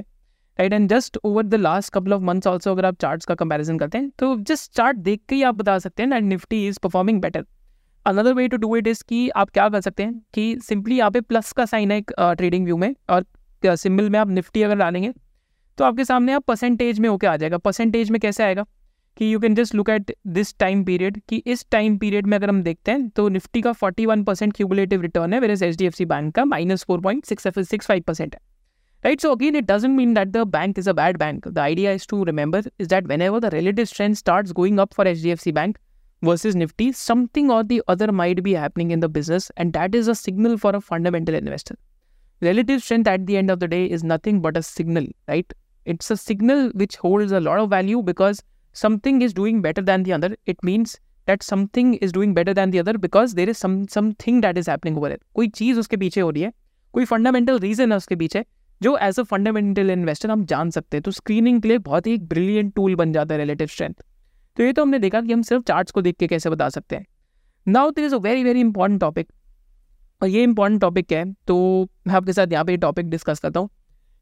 [0.60, 3.78] right and just over the last couple of months also अगर आप चार्ट्स का कंपैरिजन
[3.78, 6.80] करते हैं तो जस्ट चार्ट देख के ही आप बता सकते हैं and Nifty is
[6.84, 7.46] performing better
[8.06, 11.12] another way to do it is कि आप क्या कर सकते हैं कि सिंपली यहाँ
[11.12, 13.26] पे प्लस का साइन है एक ट्रेडिंग uh, व्यू में और
[13.76, 15.14] सिंबल में आप निफ्टी अगर डालेंगे
[15.78, 18.66] तो आपके सामने आप परसेंटेज में होकर आ जाएगा। परसेंटेज में कैसे आएगा?
[19.17, 22.49] कि you can just look at this time period कि इस टाइम पीरियड में अगर
[22.49, 25.95] हम देखते हैं तो निफ्टी का 41 परसेंट क्यूमुलेटिव रिटर्न है where H D F
[25.95, 28.41] C bank का minus four point six six five percent है
[29.05, 31.93] right so again it doesn't mean that the bank is a bad bank the idea
[31.93, 35.31] is to remember is that whenever the relative strength start going up for H D
[35.31, 35.79] F C bank
[36.23, 40.09] versus Nifty, something or the other might be happening in the business, and that is
[40.09, 41.77] a signal for a fundamental investor.
[42.43, 45.53] Relative strength at the end of the day is nothing but a signal, right?
[45.87, 48.43] It's a signal which holds a lot of value because
[48.76, 50.96] something is doing better than the other, it means
[51.28, 54.68] that something is doing better than the other because there is some something that is
[54.72, 55.22] happening over it.
[55.36, 56.52] कोई चीज़ उसके पीछे हो रही है
[56.94, 58.44] कोई fundamental reason है उसके पीछे
[58.82, 62.14] जो एज अ फंडामेंटल इन्वेस्टर हम जान सकते हैं। तो स्क्रीनिंग के लिए बहुत ही
[62.14, 63.94] एक ब्रिलियंट टूल बन जाता है रिलेटिव स्ट्रेंथ
[64.58, 66.96] तो ये तो हमने देखा कि हम सिर्फ़ चार्ट्स को देख के कैसे बता सकते
[66.96, 67.06] हैं।
[67.68, 69.32] Now this is a very very important topic
[70.22, 71.58] और ये इंपॉर्टेंट टॉपिक है तो
[72.08, 73.70] मैं आपके साथ यहाँ पे टॉपिक डिस्कस करता हूँ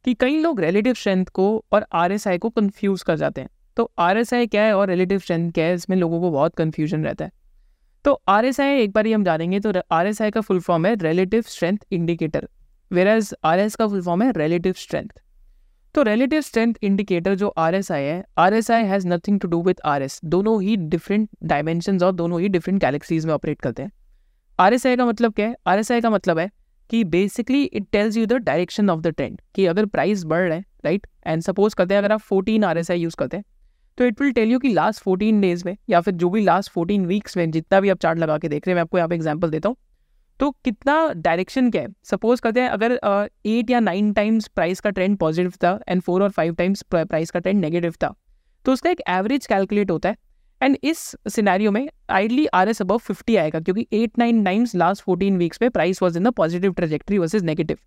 [0.06, 4.48] कि कई लोग रिलेटिव स्ट्रेंथ को और आर को कन्फ्यूज़ कर जाते हैं। तो RSI
[4.48, 7.32] क्या है और रिलेटिव स्ट्रेंथ क्या है, इसमें लोगों को बहुत कन्फ्यूज़न रहता है।
[8.06, 11.78] तो RSI एक बार ही हम जानेंगे तो RSI का फुल फॉर्म है relative strength
[11.92, 12.48] indicator
[13.08, 15.20] whereas R का फुल फॉर्म है रिलेटिव स्ट्रेंथ
[15.96, 19.48] तो रिलेटिव स्ट्रेंथ इंडिकेटर जो आर एस आई है R S I has nothing to
[19.48, 23.62] do with R S दोनों ही डिफरेंट डायमेंशन और दोनों ही डिफरेंट गैलेक्सीज में ऑपरेट
[23.62, 23.92] करते हैं।
[24.60, 25.56] आर एस आई का मतलब क्या है?
[25.68, 26.50] आर एस आई का मतलब है
[26.90, 30.58] कि basically it tells you the direction of the trend कि अगर प्राइस बढ़ रहा
[30.58, 33.44] है राइट एंड सपोज़ करते हैं, अगर आप fourteen R S I use करते हैं
[33.98, 36.72] तो इट विल टेल यू कि लास्ट फोर्टीन डेज़ में, या फिर जो भी लास्ट
[36.72, 39.10] फोर्टीन वीक्स में जितना भी आप चार्ट लगा के देख रहे हैं, मैं आपको यहाँ
[39.10, 39.76] पे एग्ज़ाम्पल देता हूँ।
[40.40, 41.88] तो कितना डायरेक्शन क्या है?
[42.04, 43.00] सपोज़ करते हैं, अगर
[43.46, 47.32] एट या नाइन टाइम्स प्राइस का ट्रेंड पॉजिटिव था एंड फोर और फाइव टाइम्स प्राइस
[47.32, 48.14] का ट्रेंड नेगेटिव था
[48.66, 50.16] तो उसका एक एवरेज कैलकुलेट होता है।
[50.62, 55.04] एंड इस सिनेरियो में ideally R S above fifty आएगा, क्योंकि eight nine times last
[55.04, 57.78] fourteen weeks में price was in the positive trajectory versus negative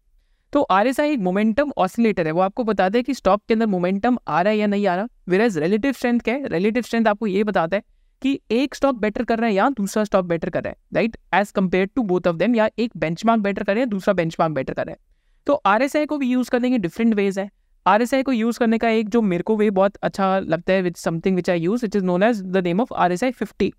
[0.53, 3.67] तो R S I momentum oscillator है। वो आपको बताता है कि स्टॉक के अंदर
[3.67, 6.49] मोमेंटम आ रहा है या नहीं आ रहा। वेर एज रिलेटिव स्ट्रेंथ क्या है?
[6.49, 7.83] रिलेटिव स्ट्रेंथ आपको ये बताता है
[8.23, 11.17] कि एक स्टॉक बेटर कर रहा है या दूसरा स्टॉक बेटर कर रहा है right
[11.35, 14.37] as compare to both of them या एक बेंच बेटर कर रहे हैं, दूसरा बेंच
[14.41, 14.99] बेटर कर रहा है।
[15.47, 17.49] तो आई को भी यूज़ करने के डिफरेंट वेज है।
[17.87, 20.73] आर एस आई को यूज़ करने का एक जो मेरे को वे बहुत अच्छा लगता
[20.73, 23.25] है which something which I use it is known as the name of R S
[23.25, 23.73] I fifty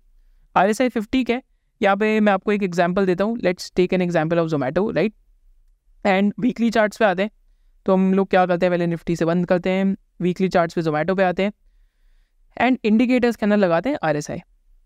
[0.56, 1.42] R S I fifty क्या है?
[1.80, 5.14] यहाँ पे मैं आपको एक एग्ज़ाम्पल देता हूँ। Let's take an example of Zomato right
[6.04, 7.30] and weekly charts पे आते हैं।
[7.86, 10.82] तो हम लोग क्या करते हैं पहले निफ्टी से बंद करते हैं वीकली चार्ट्स पे
[10.82, 11.52] जोमेटो पे आते हैं।
[12.56, 14.38] एंड इंडिकेटर्स के अंदर लगाते हैं R S I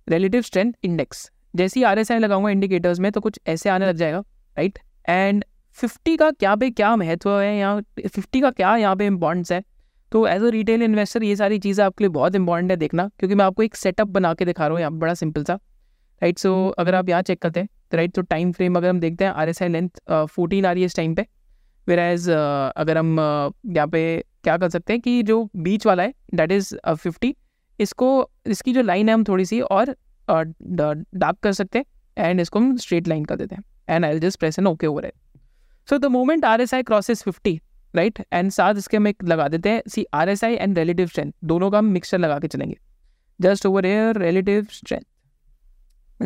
[0.06, 3.86] relative strength index जैसे ही आर एस आई लगाऊँगा इंडिकेटर्स में तो कुछ ऐसे आने
[3.86, 4.18] लग जाएगा
[4.56, 5.44] राइट एंड
[5.78, 9.62] फिफ्टी का क्या पे क्या महत्व है यहाँ फिफ्टी का क्या यहाँ पे इम्पॉर्टेंस है?
[10.12, 13.34] तो एज अ रिटेल इन्वेस्टर ये सारी चीज़ें आपके लिए बहुत इंपॉर्टेंट है देखना क्योंकि
[13.34, 15.54] मैं आपको एक सेटअप बना के दिखा रहा हूँ यहाँ बड़ा सिंपल सा
[16.22, 19.24] राइट सो अगर आप यहाँ चेक करते हैं राइट तो टाइम फ्रेम अगर हम देखते
[19.24, 21.26] हैं R S I length fourteen आ रही है इस टाइम पे।
[21.86, 23.18] वेर एज अगर हम
[23.66, 24.02] यहाँ पे
[24.44, 27.34] क्या कर सकते हैं कि जो बीच वाला है डेट इज़ फिफ्टी
[27.78, 29.94] इसको, इसकी जो लाइन है हम थोड़ी सी और
[30.28, 34.38] डार्क कर सकते हैं एंड इसको हम स्ट्रेट लाइन कर देते हैं। And I just
[34.38, 35.12] press an okay over है
[35.88, 37.60] so the moment R S I crosses fifty
[37.94, 41.06] right and साथ इसके हम एक लगा देते हैं। See R S I and relative
[41.06, 42.76] strength दोनों का हम मिक्सचर लगा के चलेंगे।
[43.40, 45.04] Just over air relative strength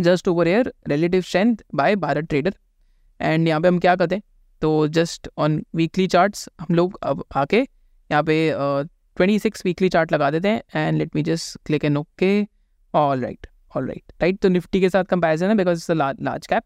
[0.03, 2.55] just over air relative strength by Bharat trader
[3.21, 4.23] and यहाँ पे हम क्या करते हैं?
[4.63, 8.55] तो जस्ट ऑन वीकली चार्ट्स हम लोग अब आके यहाँ पे
[9.17, 12.47] ट्वेंटी सिक्स वीकली चार्ट लगा देते हैं। And let me just click an okay
[12.95, 16.63] all right all right right तो निफ्टी के साथ कंपेरिजन है because it's large cap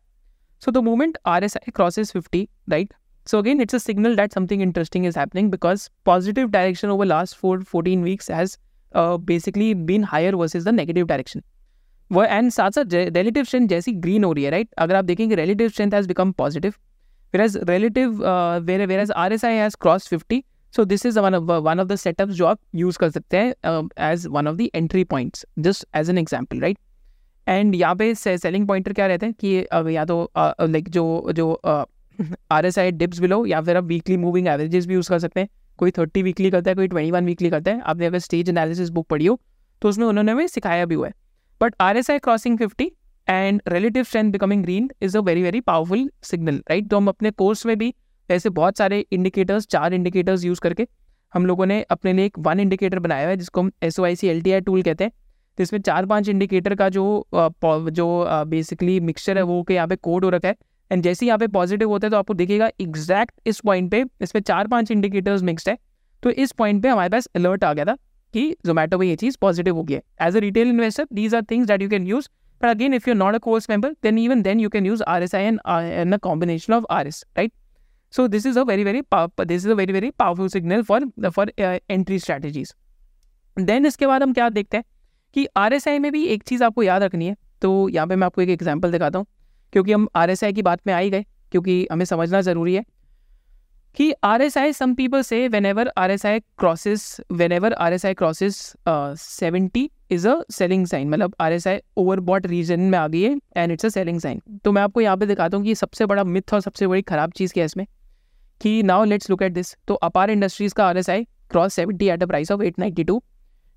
[0.64, 2.94] so the moment R S I crosses fifty right
[3.26, 5.18] so again it's a signal that something interesting is
[5.50, 8.58] because positive direction over last four, 14 weeks has
[8.94, 11.42] uh, basically been higher versus the negative direction.
[12.10, 15.34] वो and साथ साथ relative strength जैसी green हो रही है right अगर आप देखेंगे
[15.34, 16.74] relative strength has become positive
[17.44, 18.22] whereas relative
[18.66, 20.42] where whereas R S I has cross fifty
[20.74, 21.34] so this is one
[21.80, 25.46] of the setups जो आप यूज़ कर सकते हैं as one of the entry points
[25.58, 26.78] just as an example right
[27.46, 31.32] and यहाँ पे selling pointer क्या रहते हैं कि uh, या तो लाइक uh, जो
[31.32, 31.84] जो uh,
[32.52, 35.40] R S I dips below या फिर आप वीकली मूविंग एवरेजेस भी यूज़ कर सकते
[35.40, 38.48] हैं। कोई थर्टी वीकली करता है कोई ट्वेंटी वन वीकली करता है। आपने अगर स्टेज
[38.48, 39.38] एनालिसिस बुक पढ़ी हो
[39.82, 41.12] तो उसमें उन्होंने हमें सिखाया भी हुआ है।
[41.62, 42.84] S I crossing fifty
[43.28, 47.30] and relative strength becoming green is a very very powerful signal right तो हम अपने
[47.30, 47.92] कोर्स में भी
[48.30, 50.86] ऐसे बहुत सारे इंडिकेटर्स चार इंडिकेटर्स यूज़ करके
[51.32, 54.04] हम लोगों ने अपने लिए एक वन इंडिकेटर बनाया हुआ है, जिसको हम S O
[54.04, 55.12] I C L T I tool कहते हैं।
[55.58, 58.06] तो इसमें चार पाँच इंडिकेटर का जो जो
[58.46, 60.56] बेसिकली मिक्सचर है, वो के यहाँ पे कोड हो रखा है।
[60.90, 64.42] एंड जैसे यहाँ पे पॉजिटिव होता है तो आपको देखिएगा एग्जैक्ट इस पॉइंट पे इसमें
[64.42, 65.76] चार पाँच इंडिकेटर्स मिक्सड है।
[66.22, 67.96] तो इस पॉइंट पे हमारे पास अलर्ट आ गया था।
[68.34, 71.42] कि जोमेटो में ये चीज़ पॉजिटिव हो गया है। As a retail investor these are
[71.50, 72.28] things that you can use
[72.60, 75.22] but again if you not a course member then even then you can use R
[75.22, 77.52] S I an a combination of R S right
[78.12, 81.52] so this is a very very this is a very very powerful signal for for
[81.58, 82.74] entry strategies
[83.56, 84.84] then इसके बाद हम क्या देखते हैं
[85.36, 88.16] कि R S I में भी एक चीज़ आपको याद रखनी है। तो यहाँ पे
[88.16, 89.26] मैं आपको एक एग्ज़ाम्पल दिखाता हूँ।
[89.72, 92.74] क्योंकि हम आर एस आई की बात में आ ही गए, क्योंकि हमें समझना ज़रूरी
[92.74, 92.84] है।
[93.94, 94.14] कि
[95.66, 97.20] ever R S I crosses
[97.52, 98.76] whenever R S I crosses
[99.18, 103.22] seventy is a selling sign मतलब R S I over bought region में आ गई
[103.22, 106.06] है and it's a selling sign तो मैं आपको यहाँ पे दिखाता हूँ कि सबसे
[106.06, 107.86] बड़ा मिथ और सबसे बड़ी खराब चीज़ क्या है इसमें?
[108.60, 112.08] कि now let's look at this तो अपार इंडस्ट्रीज़ का R S I cross seventy
[112.08, 113.22] at a price of eight ninety two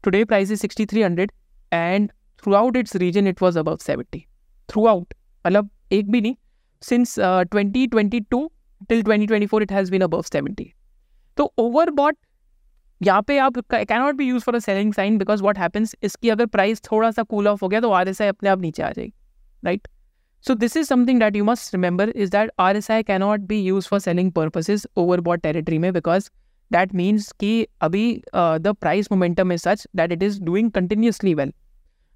[0.03, 1.31] today price is sixty three hundred
[1.73, 2.11] and
[2.53, 4.25] throughout its region it was above seventy
[4.85, 5.13] throughout
[5.47, 6.35] मतलब एक भी नहीं.
[6.81, 8.51] Since twenty twenty two
[8.89, 10.71] till twenty twenty four it has been above seventy
[11.37, 12.17] तो over bot
[13.01, 16.45] यहाँ पे आप cannot be use for a selling sign because what happens इसकी अगर
[16.47, 18.91] प्राइस थोड़ा सा कूल ऑफ़ हो गया तो आर एस आई अपने आप नीचे आ
[18.91, 19.13] जाएगी
[19.63, 19.87] right
[20.45, 23.59] so this is something that you must remember is that R S I cannot be
[23.61, 26.29] use for selling purposes over bought territory में बिकॉज़
[26.71, 31.53] दैट मीन्स कि अभी the price momentum is such that it is doing continuously well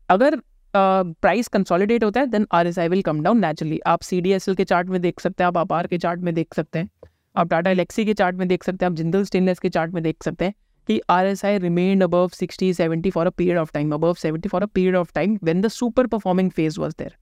[0.10, 0.40] अगर
[0.78, 4.32] price consolidate होता है then R S I will come down naturally आप C D
[4.34, 6.80] S L के chart में देख सकते हैं, आप आर के चार्ट में देख सकते
[6.80, 6.90] हैं,
[7.36, 10.02] आप टाटा एलेक्सी के चार्ट में देख सकते हैं, आप जिंदल स्टेनलेस के चार्ट में
[10.04, 10.54] देख सकते हैं
[10.90, 14.50] कि R S I remain above sixty seventy for a period of time above seventy
[14.50, 17.16] for a period of time when the super performing phase was there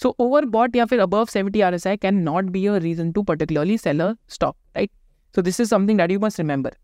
[0.00, 3.10] so over bought या फिर above seventy R S I can not be a reason
[3.12, 4.90] to particularly sell a stock right
[5.34, 6.76] so this is something that you must remember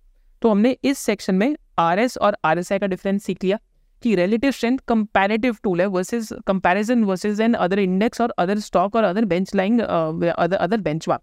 [0.43, 3.59] तो हमने इस section में R S और R S I का difference सीख लिया।
[4.03, 8.97] कि relative strength comparative tool है versus comparison versus an other index और अदर स्टॉक
[8.97, 11.23] और other bench lying other other bench walk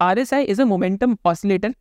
[0.00, 1.74] R S I is a momentum oscillator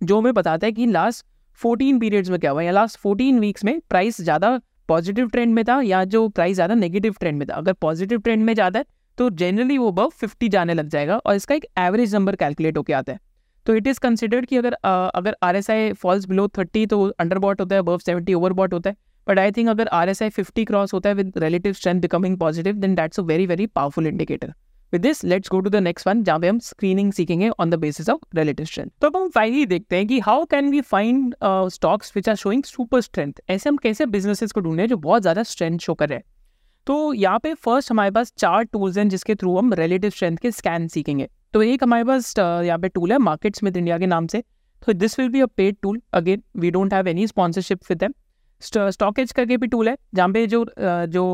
[0.00, 1.24] जो हमें बताता है कि लास्ट
[1.60, 5.64] फोर्टीन पीरियड्स में क्या हुआ, या लास्ट फोर्टीन वीक्स में प्राइस ज़्यादा पॉजिटिव ट्रेंड में
[5.64, 8.84] था, या जो प्राइस ज़्यादा नेगेटिव ट्रेंड में था। अगर पॉजिटिव ट्रेंड में ज़्यादा है
[9.18, 12.94] तो जनरली वो अब फिफ्टी जाने लग जाएगा और इसका एक एवरेज नंबर कैलकुलेट होकर
[12.94, 13.18] आता है।
[13.66, 17.38] तो इट इज़ कंसिडर्ड कि अगर अगर R S I falls below thirty तो अंडर
[17.38, 18.96] बॉट होता है अबव सेवेंटी ओवर बॉट होता है।
[19.26, 22.38] बट आई थिंक अगर R S I fifty cross होता है with relative strength becoming
[22.38, 24.52] positive then that's a very very powerful indicator
[24.92, 27.74] with this let's go to the next one जहाँ पे हम screening सीखेंगे on the
[27.74, 31.34] basis of relative strength तो अब हम finally देखते हैं कि how can we find
[31.44, 35.42] stocks which are showing super strength ऐसे हम कैसे बिजनेसेस को ढूंढे जो बहुत ज़्यादा
[35.42, 36.24] स्ट्रेंथ शो कर रहे हैं?
[36.86, 40.50] तो यहाँ पे फ़र्स्ट हमारे पास चार टूल्स हैं जिसके थ्रू हम रिलेटिव स्ट्रेंथ के
[40.50, 44.26] स्कैन सीखेंगे। तो एक हमारे पास यहाँ पे टूल है मार्केट स्मिथ इंडिया के नाम
[44.26, 44.42] से।
[44.82, 48.12] तो this will be a paid tool again we don't have any sponsorship with them
[48.62, 50.64] StockEdge करके भी टूल है, जहाँ पे जो
[51.08, 51.24] जो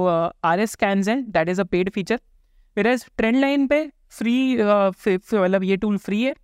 [0.44, 2.20] आर एस स्कैन हैं that is a paid feature
[2.76, 6.35] फिर एज ट्रेंड लाइन पे फ्री मतलब ये टूल फ्री है.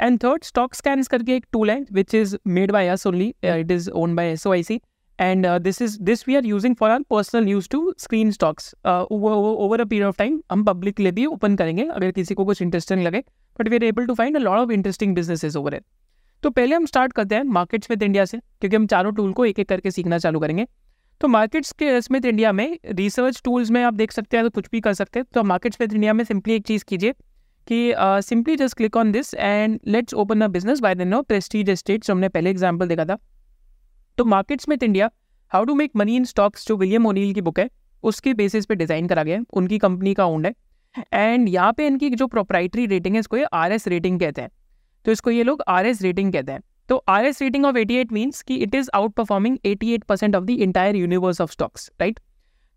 [0.00, 3.70] एंड थर्ड स्टॉक स्कैन करके एक टूल है which is made by us only it
[3.70, 4.80] is own by S O I C
[5.18, 9.80] and this is this we are using for our personal use to screen stocks over
[9.80, 12.62] a period of time हम public के लिए भी open करेंगे अगर किसी को कुछ
[12.62, 13.22] interesting लगे
[13.58, 15.84] but we are able to find a lot of interesting businesses over it
[16.42, 19.44] तो पहले हम स्टार्ट करते हैं मार्केट्स विद इंडिया से, क्योंकि हम चारों टूल को
[19.44, 20.66] एक एक करके सीखना चालू करेंगे।
[21.20, 24.68] तो मार्केट्स के स्मिथ इंडिया में रिसर्च टूल्स में आप देख सकते हैं तो कुछ
[24.72, 27.12] भी कर सकते हैं तो मार्केट्स विद इंडिया में सिंपली एक चीज़ कीजिए
[27.66, 31.70] कि simply just click on this and let's open a business by the no Prestige
[31.70, 33.18] Estate जो हमने पहले एग्ज़ाम्पल देखा था।
[34.18, 35.10] तो markets with India
[35.52, 37.68] how to make money in stocks जो विलियम ओनील की बुक है,
[38.04, 40.54] उसके बेसिस पे डिज़ाइन करा गया है, उनकी कंपनी का ओन्ड है।
[41.14, 44.50] एंड यहाँ पे इनकी जो प्रोप्राइटरी रेटिंग है, इसको ये आर एस रेटिंग कहते हैं।
[45.06, 48.12] तो इसको ये लोग आर एस रेटिंग कहते हैं। तो R S rating of 88
[48.12, 52.20] means कि it is outperforming 88 percent of the entire universe of stocks right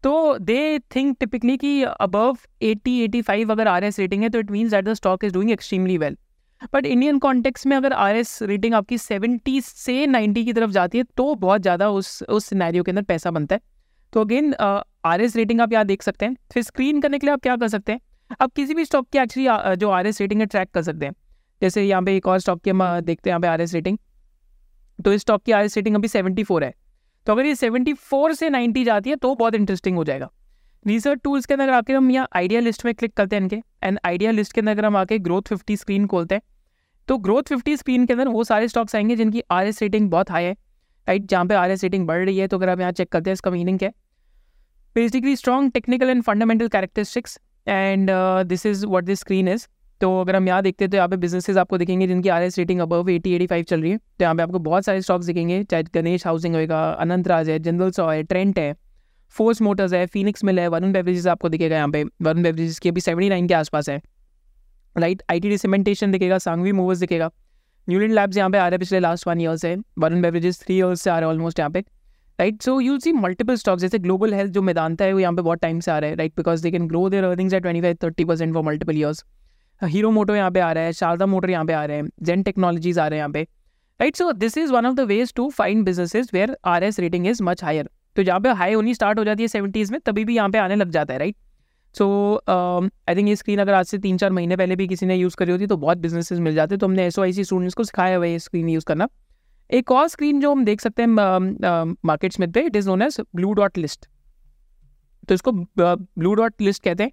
[0.04, 4.52] तो दे थिंक टिपिकली कि अबव 80 85 अगर आर एस रेटिंग है तो it
[4.52, 6.18] means that the stock is doing extremely well
[6.74, 10.98] but Indian context में अगर R S rating आपकी 70 से 90 की तरफ़ जाती
[10.98, 13.62] है तो बहुत ज़्यादा उस उस सिनेरियो के अंदर पैसा बनता है।
[14.14, 17.34] तो अगेन आर एस रेटिंग आप यहाँ देख सकते हैं। फिर स्क्रीन करने के लिए
[17.34, 18.00] आप क्या कर सकते हैं?
[18.42, 21.14] आप किसी भी स्टॉक की एक्चुअली जो आर एस रेटिंग है ट्रैक कर सकते हैं।
[21.62, 23.98] जैसे यहाँ पे एक और स्टॉक की हम देखते हैं यहाँ पे आर एस रेटिंग
[25.00, 26.74] तो इस स्टॉक की आर एस रेटिंग अभी सेवेंटी फोर है।
[27.28, 30.30] तो अगर ये सेवेंटी फोर से नाइन्टी जाती है तो बहुत इंटरेस्टिंग हो जाएगा।
[30.86, 34.00] रिसर्च टूल्स के अंदर आके हम यहाँ आइडिया लिस्ट में क्लिक करते हैं इनके। एंड
[34.06, 36.42] आइडिया लिस्ट के अंदर अगर हम आके ग्रोथ फिफ्टी स्क्रीन खोलते हैं
[37.08, 40.32] तो ग्रोथ फिफ्टी स्क्रीन के अंदर वो सारे स्टॉक्स आएँगे जिनकी आर एस रेटिंग बहुत
[40.32, 40.56] हाई है
[41.08, 43.30] राइट जहाँ पे आर एस रेटिंग बढ़ रही है तो अगर आप यहाँ चेक करते
[43.30, 43.94] हैं, इसका मीनिंग क्या है?
[44.96, 47.38] Basically strong technical and fundamental characteristics
[47.68, 48.10] and
[48.48, 49.68] this is what this screen is
[50.02, 52.58] तो अगर हम यहाँ देखते हैं तो यहाँ पे बिजनेसेस आपको दिखेंगे जिनकी R S
[52.58, 55.26] rating above eighty eighty five चल रही है। तो यहाँ पे आपको बहुत सारे स्टॉक्स
[55.26, 58.74] दिखेंगे, चाहे गणेश हाउसिंग होगा अनंत राज है जनरल सॉ है ट्रेंट है
[59.36, 62.90] फोर्स मोटर्स है फिनिक्स मिल है वरुण बेवरेजेस आपको दिखेगा यहाँ पे। वरुण बेवरेजेस की
[62.90, 64.02] अभी सेवेंटी नाइन के आसपास है।
[64.96, 67.30] राइट आई टी सीमेंटेशन दिखेगा सांगवी मूवर्स दिखेगा।
[67.88, 70.76] न्यूलैंड लैब्स यहाँ पे आ रहे हैं पिछले लास्ट वन ईयर से। वरुण बेवरेजेस थ्री
[70.76, 71.80] ईयर्स से आ रहे हैं ऑलमोस्ट यहाँ पे।
[72.40, 75.42] Right so you see multiple stocks जैसे ग्लोबल हेल्थ जो मैदानता है, वो यहाँ पे
[75.42, 77.82] बहुत टाइम से आ रहा है। Right because they can grow their earnings at twenty
[77.82, 79.24] five thirty percent for multiple years
[79.82, 82.44] Hero Moto यहाँ पे आ रहा है शारदा मोटर यहाँ पे आ रहे हैं जेन
[82.44, 83.42] टेक्नोलॉजीज़ आ रहे हैं यहाँ पे।
[84.00, 87.28] Right so this is one of the ways to find businesses where R S rating
[87.28, 90.26] is much higher तो जहाँ पे हाई होनी स्टार्ट हो जाती है सेवेंटीज़ में, तभी
[90.26, 91.36] भी यहाँ पे आने लग जाता है राइट
[91.96, 92.08] सो
[92.50, 95.36] आई थिंक ये स्क्रीन अगर आज से तीन चार महीने पहले भी किसी ने यूज़
[95.36, 97.84] करी होती तो बहुत बिजनेसेस मिल जाते तो हमने S O I C students को
[97.84, 99.08] सिखाया हुआ है स्क्रीन यूज़ करना।
[99.70, 103.20] एक और स्क्रीन जो हम देख सकते हैं मार्केट्स में पे it is known as
[103.36, 104.08] blue dot list
[105.30, 107.12] तो इसको ब्लू डॉट लिस्ट कहते हैं।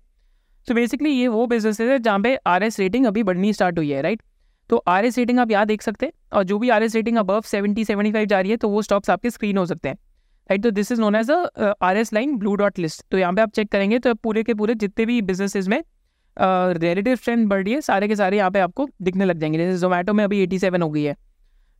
[0.68, 3.90] तो बेसिकली ये वो बिज़नेस है जहाँ पे आर एस रेटिंग अभी बढ़नी स्टार्ट हुई
[3.90, 4.22] है राइट
[4.70, 7.16] तो आर एस रेटिंग आप यहाँ देख सकते हैं और जो भी R S rating
[7.18, 9.96] above seventy seventy five जा रही है तो वो स्टॉक्स आपके स्क्रीन हो सकते हैं।
[10.48, 13.32] राइट तो this is known as a R S line blue dot list तो यहाँ
[13.32, 15.82] पे आप चेक करेंगे तो पूरे के पूरे जितने भी बिजनेसेस में
[16.36, 19.78] रिलेटिव स्ट्रेंथ बढ़ रही है, सारे के सारे यहाँ पे आपको दिखने लग जाएँगे। जैसे
[19.78, 21.16] जोमेटो में अभी एटी सेवन हो गई है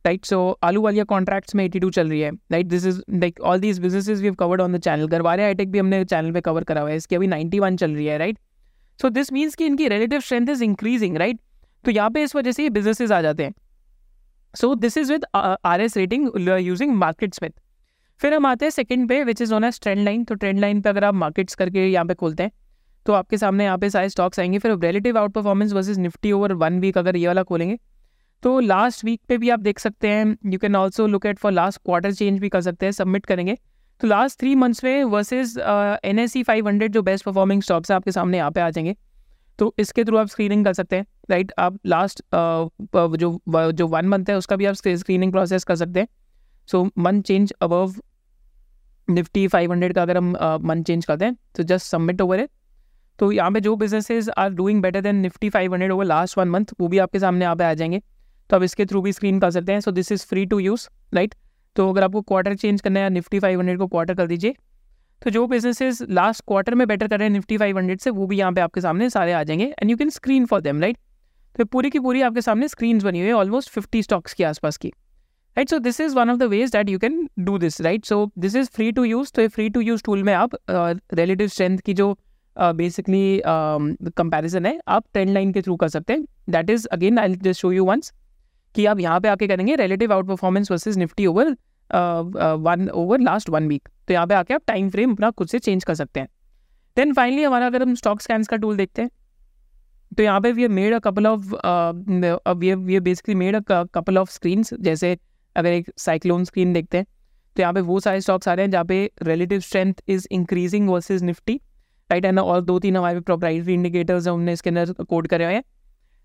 [0.05, 3.39] right so Ahluwalia contracts में एटी टू चल रही है right this is like
[3.41, 6.41] all these businesses we have covered on the channel Garware hitech भी हमने चैनल पे
[6.41, 8.39] कवर करा हुआ है, इसकी अभी नाइन्टी वन चल रही है राइट
[8.99, 11.39] सो दिस मीन्स कि इनकी relative strength is increasing right
[11.85, 13.53] तो यहाँ पे इस वजह से ये बिजनेसेस आ जाते हैं।
[14.53, 16.29] So this is with R S rating
[16.59, 16.95] using
[17.33, 17.51] MarketSmith
[18.19, 20.81] फिर हम आते हैं सेकंड पे which is on S trend line तो ट्रेंड लाइन
[20.81, 22.51] पे अगर आप मार्केट्स करके यहाँ पे खोलते हैं
[23.05, 26.79] तो आपके सामने यहाँ पे सारे स्टॉक्स आएँगे। फिर relative outperformance versus Nifty over one
[26.79, 27.77] week अगर ये वाला खोलेंगे
[28.43, 31.51] तो लास्ट वीक पे भी आप देख सकते हैं you can also look at for
[31.51, 33.57] last quarter change भी कर सकते हैं सबमिट करेंगे।
[34.01, 35.57] तो लास्ट थ्री मंथ्स में versus
[36.03, 38.69] N S C five hundred जो बेस्ट परफॉर्मिंग स्टॉक्स हैं आपके सामने यहाँ पे आ
[38.69, 38.95] जाएँगे।
[39.59, 44.07] तो इसके थ्रू आप स्क्रीनिंग कर सकते हैं राइट आप लास्ट uh, जो जो वन
[44.07, 46.07] मंथ है उसका भी आप स्क्रीनिंग प्रोसेस कर सकते हैं।
[46.69, 47.93] So month change above
[49.09, 50.31] Nifty five hundred का अगर हम
[50.63, 52.47] मंथ चेंज करते हैं तो जस्ट सबमिट ओवर है
[53.19, 56.49] तो यहाँ पे जो businesses are doing better than Nifty five hundred over last one
[56.49, 58.01] month वो भी आपके सामने यहाँ पे आ जाएँगे।
[58.49, 60.87] तो आप इसके थ्रू भी स्क्रीन कर सकते हैं। So this is free to use
[61.13, 61.35] right
[61.75, 64.55] तो अगर आपको क्वार्टर चेंज करना है, निफ्टी फाइव हंड्रेड को क्वार्टर कर दीजिए।
[65.21, 68.27] तो जो बिजनेसेस लास्ट क्वार्टर में बेटर कर रहे हैं निफ्टी फाइव हंड्रेड से, वो
[68.27, 70.97] भी यहाँ पे आपके सामने सारे आ जाएँगे। And you can screen for them right
[71.55, 74.77] तो पूरी की पूरी आपके सामने स्क्रीन बनी हुई है ऑलमोस्ट फिफ्टी स्टॉक्स के आसपास
[74.77, 74.91] की।
[75.59, 78.17] Right so this is one of the ways that you can do this right so
[78.39, 81.79] this is free to use तो फ्री टू यूज़ टूल में आप रिलेटिव uh, स्ट्रेंथ
[81.85, 82.07] की जो
[82.57, 86.25] बेसिकली uh, कंपेरिजन uh, है आप trend line के through कर सकते हैं.
[86.49, 88.11] That is again I just show you once
[88.75, 91.55] कि आप यहाँ पे आके करेंगे relative outperformance versus Nifty over
[92.63, 95.59] one over last one week तो यहाँ पे आके आप टाइम फ्रेम अपना खुद से
[95.59, 96.29] चेंज कर सकते हैं।
[96.97, 99.11] देन फाइनली हमारा अगर हम स्टॉक स्कैंस का टूल देखते हैं
[100.17, 101.55] तो यहाँ पे we made a couple of
[102.57, 105.17] we basically made a couple of screen जैसे
[105.55, 107.05] अगर एक साइक्लोन स्क्रीन देखते हैं
[107.55, 110.89] तो यहाँ पे वो सारे स्टॉक्स आ रहे हैं जहाँ पे relative strength is increasing
[110.89, 111.59] versus Nifty
[112.09, 115.53] right and और दो तीन हमारे प्रोप्राइटरी इंडिकेटर्स हैं हमने इसके अंदर कोड करे हुए
[115.53, 115.63] हैं।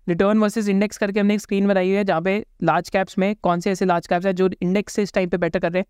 [0.07, 3.35] रिटर्न वर्सेज इंडेक्स करके हमने एक स्क्रीन बनाई हुई है जहाँ पे लार्ज कैप्स में
[3.35, 5.79] कौन से ऐसे लार्ज कैप्स हैं जो इंडेक्स से इस टाइम पे बेटर कर रहे
[5.79, 5.85] हैं,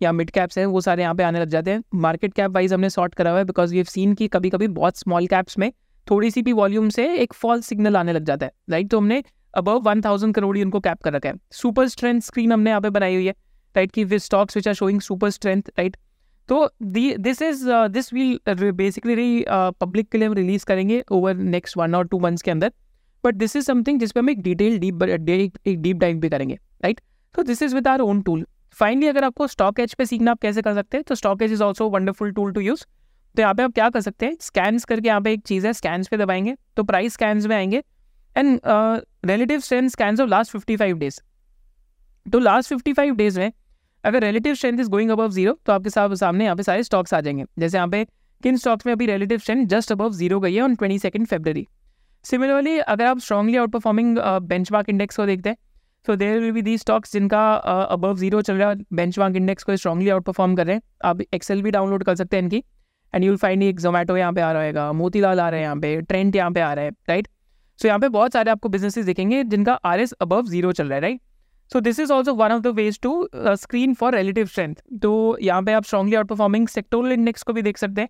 [0.00, 2.72] या मिड कैप्स हैं, वो सारे यहाँ पे आने लग जाते हैं। मार्केट कैप वाइज
[2.72, 5.58] हमने सॉर्ट करा हुआ है बिकॉज़ वी हैव सीन की कभी कभी बहुत स्मॉल कैप्स
[5.58, 5.70] में
[6.06, 9.22] थोड़ी सी भी वॉल्यूम से एक फॉल्स सिग्नल आने लग जाता है राइट तो हमने
[9.56, 12.90] अबव वन थाउज़ेंड करोड़ उनको कैप कर रखा है। सुपर स्ट्रेंथ स्क्रीन हमने यहाँ पे
[12.90, 13.34] बनाई हुई है
[13.74, 15.96] राइट की with stocks which are showing super strength right
[16.48, 18.38] तो this is this will
[18.72, 22.72] basically public के लिए हम रिलीज़ करेंगे ओवर नेक्स्ट वन और टू मंथ्स के अंदर।
[23.24, 26.54] बट दिस इज़ समथिंग जिसपे हम एक डिटेल डीप एक डीप डाइव भी करेंगे
[26.84, 27.00] राइट
[27.34, 28.46] तो this is with our own tool
[28.76, 31.62] finally अगर आपको स्टॉक एच पे सीखना आप कैसे कर सकते हैं तो StockEdge is
[31.62, 32.84] also wonderful tool to use
[33.34, 35.72] तो यहाँ पे आप क्या कर सकते हैं स्कैन्स करके यहाँ पे एक चीज़ है
[35.72, 37.82] स्कैन्स पे दबाएँगे तो प्राइस स्कैन्स में आएँगे।
[38.36, 38.60] And
[39.26, 41.20] relative strength scans of last fifty five days
[42.26, 43.52] तो लास्ट फिफ्टी फाइव डेज़ में,
[44.04, 47.14] अगर relative strength is going above zero तो आपके साथ सामने यहाँ पे सारे स्टॉक्स
[47.14, 48.04] आ जाएँगे। जैसे यहाँ पे
[48.42, 51.66] किन स्टॉक्स में अभी relative strength just above zero गई है on twenty second February
[52.24, 55.56] similarly अगर आप strongly outperforming bench index को देखते हैं
[56.06, 59.76] तो there will be the stocks जिनका अबव ज़ीरो चल रहा है बेंच इंडेक्स को
[59.76, 62.62] स्ट्रॉन्गली आउट परफॉर्म कर रहे हैं। आप एक्सेल भी डाउनलोड कर सकते हैं इनकी
[63.14, 66.00] एंड यूल फाइंड एक जोमेटो यहाँ पे आ रहेगा मोतीलाल आ रहे हैं यहाँ पे
[66.02, 67.28] ट्रेंट यहाँ पे आ रहा है राइट
[67.78, 70.94] सो यहाँ पे बहुत सारे आपको बिजनेसेस दिखेंगे जिनका आर एस अबव ज़ीरो चल रहा
[70.94, 71.20] है right
[71.70, 75.62] so this is also one of the ways to screen for relative strength तो यहाँ
[75.62, 78.08] पे आप strongly outperforming sectoral index को भी देख सकते हैं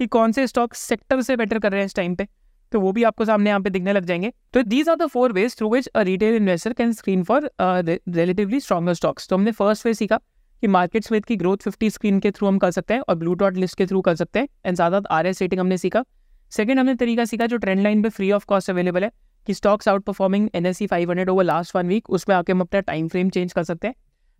[0.00, 2.26] कि कौन से स्टॉक सेक्टर से बेटर कर रहे हैं इस टाइम पे।
[2.72, 5.32] तो वो भी आपको सामने यहाँ पे दिखने लग जाएँगे। तो these are the four
[5.32, 9.86] ways through which a retail investor can screen for relatively stronger stocks तो हमने फ़र्स्ट
[9.86, 10.16] वे सीखा
[10.62, 13.34] कि मार्केट स्मिथ की ग्रोथ 50 स्क्रीन के थ्रू हम कर सकते हैं और ब्लू
[13.34, 16.04] डॉट लिस्ट के थ्रू कर सकते हैं। एंड ज़्यादा आर एस रेटिंग हमने सीखा।
[16.52, 19.10] सेकंड हमने तरीका सीखा जो ट्रेंड लाइन पे फ्री ऑफ़ कॉस्ट अवेलेबल है,
[19.46, 22.60] कि stocks outperforming N S C five hundred over last one week उसमें आके हम
[22.60, 23.94] अपना टाइम फ्रेम चेंज कर सकते हैं।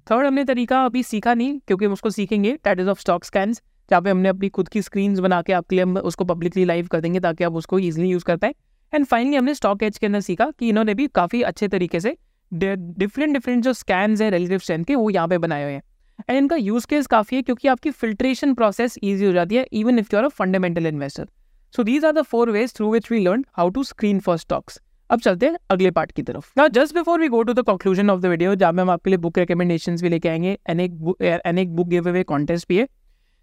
[0.07, 3.63] थर्ड हमने तरीका अभी सीखा नहीं, क्योंकि हम उसको सीखेंगे that is of stock scans
[3.91, 6.87] जहाँ पे हमने अपनी खुद की स्क्रीन बना के आपके लिए हम उसको पब्लिकली लाइव
[6.87, 8.55] कर देंगे, ताकि आप उसको ईजिली यूज़ कर पाए।
[8.93, 12.17] एंड फाइनली हमने स्टॉक एज के अंदर सीखा कि इन्होंने भी काफ़ी अच्छे तरीके से
[12.53, 15.83] डिफरेंट डिफरेंट जो स्कैन्स हैं रिलेटिव स्ट्रेंथ के, वो यहाँ पे बनाए हुए हैं।
[16.21, 19.99] एंड इनका यूज़ केस काफ़ी है, क्योंकि आपकी फिल्ट्रेशन प्रोसेस ईजी हो जाती है even
[19.99, 21.29] if you are a fundamental investor
[21.75, 24.81] so these are the four ways through which we learn how to screen for stocks
[25.11, 28.11] अब चलते हैं अगले पार्ट की तरफ़। ना just before we go to the conclusion
[28.11, 31.75] of the video जहाँ में हम आपके लिए बुक रिकमेंडेशन भी लेके आएँगे एन एक
[31.77, 32.89] बुक गिव अवे कॉन्टेस्ट भी है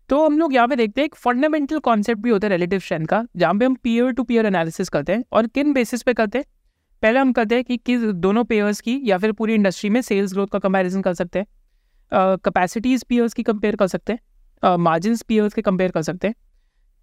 [0.10, 3.06] तो हम लोग यहाँ पे देखते हैं एक फंडामेंटल कॉन्सेप्ट भी होता है रिलेटिव स्ट्रेंथ
[3.06, 6.38] का, जहाँ पे हम पीयर टू पीयर एनालिसिस करते हैं और किन बेसिस पे करते
[6.38, 6.46] हैं।
[7.04, 10.34] पहले हम करते हैं कि किस दोनों पेयर्स की या फिर पूरी इंडस्ट्री में सेल्स
[10.34, 15.54] ग्रोथ का कंपैरिजन कर सकते हैं कैपेसिटीज पीयर्स की कंपेयर कर सकते हैं मार्जिन पीयर्स
[15.54, 16.36] के कंपेयर कर सकते हैं।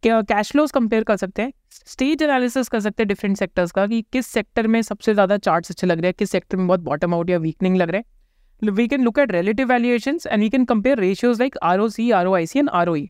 [0.04, 1.52] कैश फ्लोज कंपेयर कर सकते हैं।
[1.86, 5.70] स्टेज एनालिसिस कर सकते हैं डिफरेंट सेक्टर्स का कि किस सेक्टर में सबसे ज़्यादा चार्ट्स
[5.70, 8.72] अच्छे लग रहे हैं, किस सेक्टर में बहुत बॉटम आउट या वीकनिंग लग रहे हैं।
[8.72, 12.10] We can look at relative valuation and we can compare ratios like R O C
[12.10, 13.08] R O I C and R O E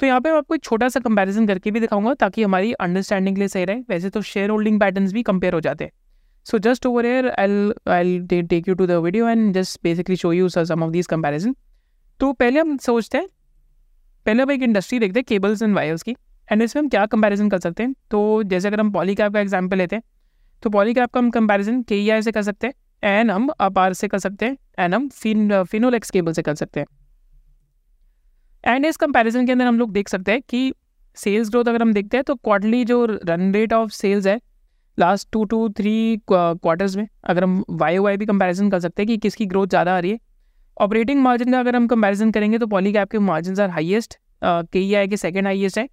[0.00, 3.36] तो यहाँ पे मैं आपको एक छोटा सा कंपैरिजन करके भी दिखाऊँगा ताकि हमारी अंडरस्टैंडिंग
[3.36, 5.92] के लिए सही रहे। वैसे तो शेयर होल्डिंग पैटर्न भी कंपेयर हो जाते हैं।
[6.46, 10.32] So just over here I I take you to the video and just basically show
[10.32, 11.54] you some of this comparison
[12.20, 13.26] तो पहले हम सोचते हैं,
[14.26, 16.16] पहले हम एक इंडस्ट्री देखते हैं केबल्स एंड वायर्स की।
[16.48, 17.94] एंड इसमें हम क्या कंपैरिजन कर सकते हैं?
[18.10, 20.02] तो जैसे अगर हम पॉलीकैप का एग्जांपल लेते हैं
[20.62, 24.08] तो पॉलीकैप का हम कंपैरिजन के ई से कर सकते हैं एंड हम अपार से
[24.08, 26.86] कर सकते हैं एंड हम फिन फिनोलेक्स केबल से कर सकते हैं।
[28.64, 30.72] एंड इस कंपैरिजन के अंदर हम लोग देख सकते हैं कि
[31.16, 34.40] सेल्स ग्रोथ अगर हम देखते हैं तो क्वार्टरली जो रन रेट ऑफ़ सेल्स है
[34.98, 35.94] last two two three
[36.28, 39.96] quarters में, अगर हम वाई वाई भी कंपैरिजन कर सकते हैं कि किसकी ग्रोथ ज़्यादा
[39.96, 40.18] आ रही है।
[40.76, 44.78] ऑपरेटिंग मार्जिन का अगर हम कंपैरिजन करेंगे तो पॉली कैप के margin are highest K
[44.80, 45.88] E I के सेकेंड हाईएस्ट है।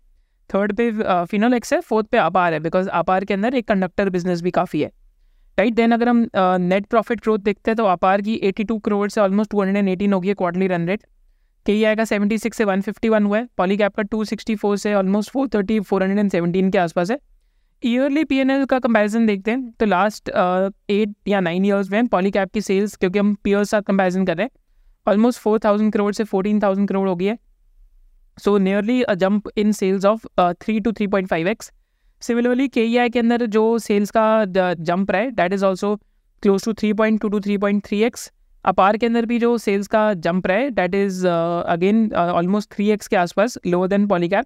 [0.49, 0.91] थर्ड पे
[1.25, 4.51] फिनोल एक्स है फोर्थ पे अपार है बिकॉज़ अपार के अंदर एक कंडक्टर बिज़नेस भी
[4.51, 4.91] काफ़ी है।
[5.57, 6.27] राइट देन अगर हम
[6.61, 10.27] नेट प्रॉफिट ग्रोथ देखते हैं तो अपार की 82 करोड़ से ऑलमोस्ट 218 हो गई
[10.27, 11.03] है quarterly run rate
[11.65, 15.31] K E I का 76 से 151 हुआ है। पॉली कैप का 264 से ऑलमोस्ट
[15.31, 17.17] 430 417 के आसपास है।
[17.83, 21.91] ईयरली पी एन एल का कंपैरिजन देखते हैं तो लास्ट एट uh, या नाइन ईयर्स
[21.91, 24.51] में पॉली कैप की सेल्स क्योंकि हम पीयर साथ कंपैरिजन कर रहे हैं
[25.07, 27.37] ऑलमोस्ट फोर थाउज़ेंड करोड़ से फोर्टीन थाउज़ेंड करोड़ हो गई है।
[28.37, 30.25] So nearly a jump in sales of
[30.61, 31.71] three to three point five x
[32.21, 35.95] similarly K E I के अंदर जो सेल्स का जंप रहा है that is also
[36.43, 38.31] close to three point two to three point three x
[38.65, 42.89] Apar के अंदर भी जो सेल्स का जंप रहा है that is again almost three
[42.91, 44.45] x के आसपास lower than Polycab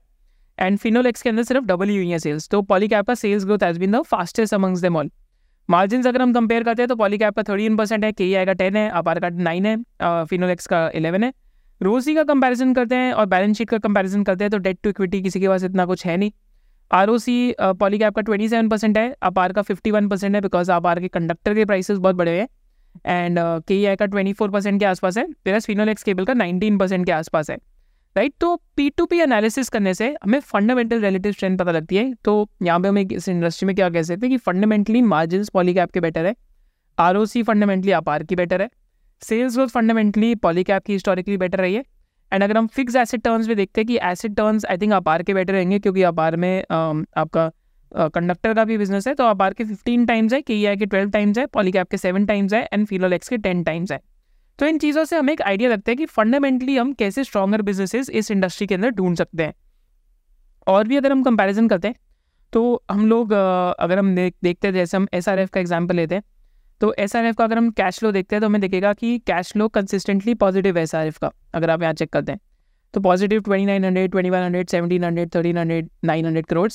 [0.57, 0.77] and
[1.07, 3.79] Finolex के अंदर सिर्फ़ डबल ही हुई है सेल्स तो पॉलीकैप का sales growth has
[3.79, 5.11] been the fastest amongst them all
[5.69, 8.45] margin अगर हम कंपेयर करते हैं तो पॉलीकैप का थर्टीन परसेंट है के ई आई
[8.45, 11.31] का टेन है, अपार का नाइन है फिनोलेक्स का इलेवन है.
[11.81, 14.89] रोजी का कंपैरिजन करते हैं और बैलेंस शीट का कंपैरिजन करते हैं तो डेट टू
[14.89, 16.31] इक्विटी किसी के पास इतना कुछ है नहीं।
[16.91, 20.41] आर ओ सी पॉलीकैप का ट्वेंटी सेवन परसेंट है अपार का फिफ्टी वन परसेंट है
[20.41, 22.47] बिकॉज़ अपार के कंडक्टर के प्राइसेस बहुत बड़े हैं
[23.05, 26.33] एंड के ई आई का ट्वेंटी फोर परसेंट के आसपास है फिर फिनोलेक्स केबल का
[26.33, 27.57] नाइनटीन परसेंट के आसपास है
[28.15, 32.13] राइट तो पी टू पी एनालिसिस करने से हमें फंडामेंटल रिलेटिव स्ट्रेंथ पता लगती है।
[32.25, 35.91] तो यहाँ पे हम इस इंडस्ट्री में क्या कह सकते हैं कि फंडामेंटली मार्जिन पॉलीकैप
[35.91, 36.35] के बेटर है
[36.97, 38.69] R O C fundamentally Apar की बेटर है।
[39.21, 41.83] सेल्स ग्रोथ फंडामेंटली पॉलीकैप की हिस्टोरिकली बेटर रही है.
[42.31, 45.23] एंड अगर हम फिक्स एसिड टर्न्स में देखते हैं कि asset turns I think Apar
[45.23, 47.49] के बेटर रहेंगे क्योंकि अपार में आपका
[47.91, 49.13] कंडक्टर का भी बिज़नेस है.
[49.13, 51.97] तो अपार के फिफ्टीन टाइम्स है के ई आई के ट्वेल्व टाइम्स है पॉलीकैप के
[51.97, 53.99] सेवन टाइम्स है एंड फिलोलेक्स के टेन टाइम्स है.
[54.59, 58.09] तो इन चीज़ों से हमें एक आइडिया लगता है कि फंडामेंटली हम कैसे स्ट्रॉगर बिजनेसेस
[58.11, 59.53] इस इंडस्ट्री के अंदर ढूंढ सकते हैं.
[60.67, 61.95] और भी अगर हम कंपैरिजन करते हैं
[62.53, 66.23] तो हम लोग अगर हम देख, देखते हैं, जैसे हम एसआरएफ का एग्ज़ाम्पल लेते हैं
[66.81, 69.17] तो एस आर एफ़ का अगर हम कैश फ्लो देखते हैं तो हमें दिखेगा कि
[69.27, 72.39] कैश फ्लो कंसिस्टेंटली पॉजिटिव है एस आर एफ़ का, अगर आप यहाँ चेक करते हैं
[72.93, 76.69] तो positive twenty nine hundred twenty one hundred seventeen hundred thirteen hundred nine hundred crore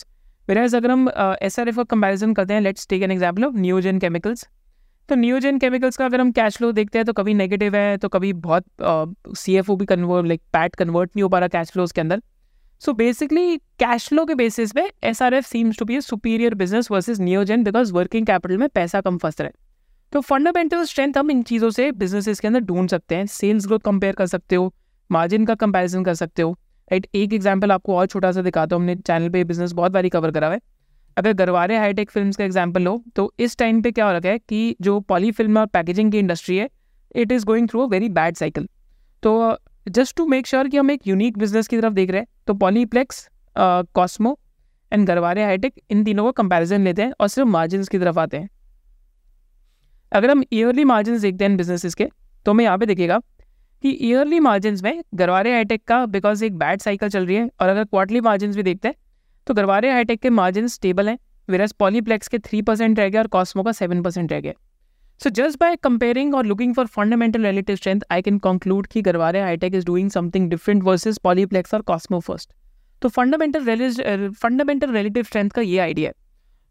[0.49, 1.09] average अगर हम
[1.43, 4.47] एस आर एफ़ का कंपेरिजन करते हैं let's take an example of Neogen chemicals
[5.09, 8.09] तो न्यूजन केमिकल्स का अगर हम कैश फ्लो देखते हैं तो कभी नेगेटिव है तो
[8.09, 8.65] कभी बहुत
[9.37, 12.01] सी एफ़ ओ भी कन्वर्ट लाइक पैट कन्वर्ट नहीं हो पा रहा कैश फ्लो के
[12.01, 12.23] अंदर।
[12.83, 16.91] सो बेसिकली कैश फ्लो के बेसिस पे S R F seems to be superior business
[16.91, 19.62] versus Neogen because working capital में पैसा कम फंस रहा है।
[20.13, 23.79] तो फंडामेंटल स्ट्रेंथ हम इन चीज़ों से बिजनेसेस के अंदर ढूंढ सकते हैं। सेल्स ग्रोथ
[23.81, 24.73] कंपेयर कर सकते हो
[25.11, 26.53] मार्जिन का कंपैरिजन कर सकते हो।
[26.91, 30.09] राइट एक एग्ज़ाम्पल आपको और छोटा सा दिखाता हूँ। हमने चैनल पे बिज़नेस बहुत बारी
[30.11, 30.61] कवर करा है।
[31.17, 34.39] अगर गरवारे हाईटेक फ़िल्म का एग्ज़ाम्पल लो तो इस टाइम पे क्या हो रखा है
[34.39, 36.69] कि जो पॉली फ़िल्म और पैकेजिंग की इंडस्ट्री है
[37.15, 38.69] it is going through a very bad cycle
[39.23, 39.57] तो
[39.89, 42.55] जस्ट टू मेक श्योर कि हम एक यूनिक बिज़नेस की तरफ़ देख रहे हैं तो
[42.57, 44.39] पॉलीप्लेक्स कॉस्मो
[44.93, 48.37] एंड गरवारे हाईटेक इन तीनों का कंपेरिजन लेते हैं और सिर्फ़ मार्जिन की तरफ़ आते
[48.37, 48.49] हैं।
[50.13, 52.09] अगर हम ईयरली मार्जिन देखते हैं बिजनेसेस के
[52.47, 53.19] तो हमें यहाँ पे देखेगा
[53.85, 57.69] कि ईयरली मार्जिन में गरवारे हाईटेक का बिकॉज़ एक बैड साइकिल चल रही है और
[57.69, 58.95] अगर क्वार्टरली मार्जिन भी देखते हैं
[59.47, 63.27] तो गरवारे हाईटेक के मार्जिन स्टेबल हैं वेरस पॉलीप्लेक्स के थ्री परसेंट रह गया और
[63.29, 64.53] कॉस्मो का सेवन परसेंट रह गया।
[65.21, 69.41] सो जस्ट बाय कंपेयरिंग और looking for fundamental relative strength I can conclude कि Garware
[69.41, 72.53] hitech is doing something different versus Polyplex और कॉस्मो फ़र्स्ट
[73.03, 76.15] तो फंडामेंटल फंडामेंटल रिलेटिव स्ट्रेंथ का ये आइडिया है।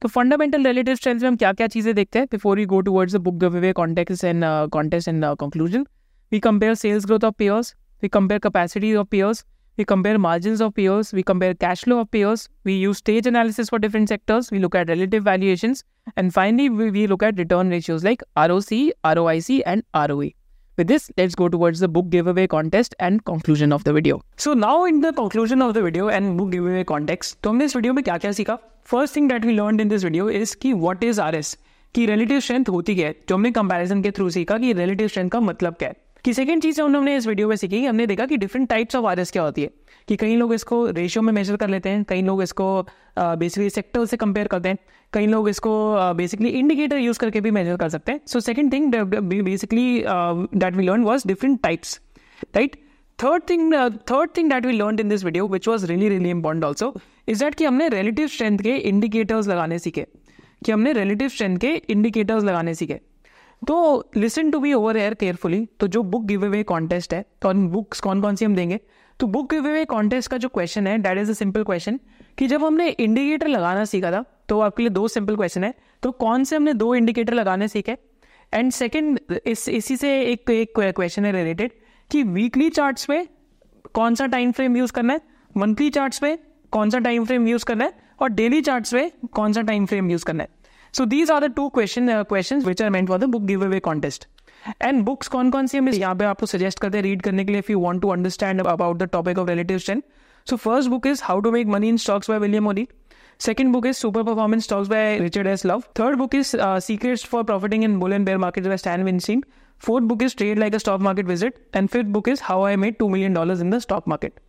[0.01, 3.15] तो फंडामेंटल रिलेटिव स्ट्रेंथ में हम क्या क्या चीज़ें देखते हैं before you go towards
[3.15, 5.85] the book the way context and contest and conclusion
[6.31, 7.73] we compare sales growth of peers
[8.03, 9.45] we compare capacity of peers
[9.77, 13.69] we compare margin of peers we compare cash flow of peers we use stage analysis
[13.69, 15.75] for different sectors we look at relative valuation
[16.17, 19.61] and finally we look at return ratios like R O C R O I C
[19.67, 20.33] and R O E
[20.77, 24.21] With this, let's go towards the book giveaway contest and conclusion of the video.
[24.37, 27.75] So now in the conclusion of the video and book giveaway context, तो हमने इस
[27.75, 28.57] video में क्या क्या सीखा?
[28.85, 31.57] First thing that we learn in this video is कि what is R S
[31.95, 33.15] की relative strength होती क्या है?
[33.29, 35.95] जो हमने कंपैरिजन के थ्रू सीखा कि रिलेटिव स्ट्रेंथ का मतलब क्या है?
[36.25, 39.23] कि सेकंड चीज़ हमने इस वीडियो में सीखी हमने देखा कि डिफरेंट टाइप्स ऑफ़ आर
[39.23, 39.69] क्या होती है।
[40.07, 42.87] कि कई लोग इसको रेशियो में मेजर कर लेते हैं कई लोग इसको
[43.19, 44.77] बेसिकली सेक्टर से कंपेयर करते हैं।
[45.13, 45.71] कई लोग इसको
[46.15, 48.93] बेसिकली इंडिकेटर यूज़ करके भी मेजर कर सकते हैं। So second thing
[49.43, 51.99] basically that we learn was different types
[52.55, 52.75] right
[53.19, 53.73] third thing
[54.11, 56.93] third thing that we learn in this video which was really really important also
[57.27, 60.05] is that कि हमने relative strength के indicators लगाने सीखे।
[60.65, 62.99] कि हमने relative strength के indicators लगाने सीखे।
[63.61, 67.53] तो listen to be over air carefully तो जो बुक गिव अवे कॉन्टेस्ट है तो
[67.53, 68.79] बुक्स कौन कौन सी हम देंगे?
[69.19, 71.99] तो बुक गिव अवे कॉन्टेस्ट का जो क्वेश्चन है that is a simple question
[72.37, 75.73] कि जब हमने इंडिकेटर लगाना सीखा था तो आपके लिए दो सिंपल क्वेश्चन है।
[76.03, 77.97] तो कौन से हमने दो इंडिकेटर लगाने सीखे?
[78.53, 81.71] एंड सेकेंड इस, इसी से एक एक क्वेश्चन है रिलेटेड
[82.11, 83.27] कि वीकली चार्ट्स में
[83.93, 85.21] कौन सा टाइम फ्रेम यूज़ करना है?
[85.57, 86.37] मंथली चार्ट्स में
[86.71, 87.93] कौन सा टाइम फ्रेम यूज़ करना है?
[88.21, 90.49] और डेली चार्ट्स में कौन सा टाइम फ्रेम यूज़ करना है?
[90.93, 93.79] So these are the two question question which are meant for the book give away
[93.79, 94.27] contest
[94.81, 97.51] and books कौन कौन सी हम यहाँ पे आपको सजेस्ट करते हैं रीड करने के
[97.51, 101.21] लिए if you want to understand about the topic of relative so first book is
[101.23, 102.87] how to make money in stocks by William Modi
[103.41, 107.43] second book is super performance stocks by Richard S love third book is secrets for
[107.43, 109.43] profiting in bull and bear market by Stan Weinstein
[109.81, 112.75] fourth book is trade like a stock market wizard and fifth book is how I
[112.75, 114.39] made two million dollar in the stock market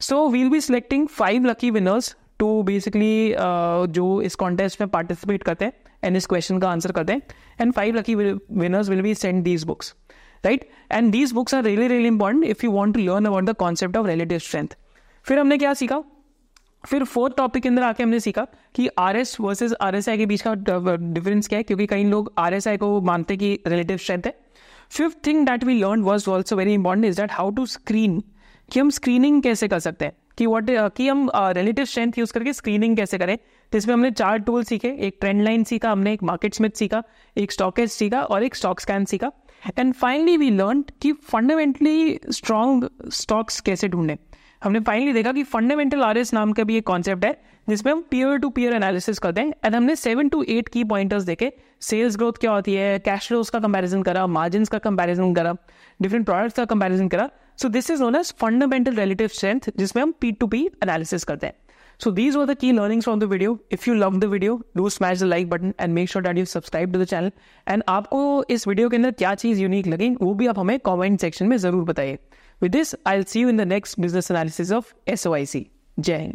[0.00, 3.34] so we'll be selecting five lucky winners to basically
[3.94, 5.72] जो इस contest में participate करते हैं
[6.04, 7.22] and इस question का answer करते हैं.
[7.60, 9.94] And five lucky winners will be send these books
[10.44, 13.54] right and these books are really really important if you want to learn about the
[13.58, 14.76] concept of relative strength
[15.26, 16.02] फिर हमने क्या सीखा?
[16.86, 20.18] फिर fourth topic के अंदर आके हमने सीखा कि R S versus R S I
[20.18, 23.58] के बीच का डिफरेंस क्या है, क्योंकि कई लोग आर एस आई को मानते कि
[23.66, 24.34] रिलेटिव स्ट्रेंथ है।
[24.90, 28.22] Fifth thing that we learn was also very important is that how to screen
[28.68, 32.52] कि हम स्क्रीनिंग कैसे कर सकते हैं, कि वॉट कि हम रिलेटिव स्ट्रेंथ यूज़ करके
[32.52, 33.36] स्क्रीनिंग कैसे करें।
[33.72, 37.02] जिसमें हमने चार टूल सीखे, एक ट्रेंड लाइन सीखा, हमने एक मार्केट स्मिथ सीखा,
[37.36, 39.30] एक स्टॉकेज सीखा और एक स्टॉक स्कैन सीखा।
[39.78, 44.16] एंड फाइनली वी लर्न कि फंडामेंटली स्ट्रॉन्ग स्टॉक्स कैसे ढूंढें।
[44.64, 47.32] हमने फाइनली देखा कि फंडामेंटल आरएस नाम का भी एक कॉन्सेप्ट है
[47.68, 51.22] जिसमें हम पीयर टू पीयर एनालिसिस करते हैं। एंड हमने सेवन टू एट की पॉइंटर्स
[51.24, 55.54] देखे। सेल्स ग्रोथ क्या होती है कैश फ्लोज का कंपैरिजन करा मार्जिन का कंपैरिजन करा
[56.00, 57.28] डिफरेंट प्रोडक्ट्स का कंपैरिजन करा।
[57.62, 61.46] So this is known as fundamental relative strength जिसमें हम पी टू पी एनालिसिस करते
[61.46, 61.54] हैं।
[62.00, 63.50] So these were the key learnings from the video.
[63.76, 66.46] If you love the video, do smash the like button and make sure that you
[66.52, 67.34] subscribe to the channel.
[67.66, 71.20] And आपको इस video के अंदर क्या चीज़ unique लगी वो भी आप हमें कमेंट
[71.20, 72.18] सेक्शन में ज़रूर बताइए।
[72.62, 75.68] With this, I'll see you in the next business analysis of SOIC.
[76.00, 76.34] Jai.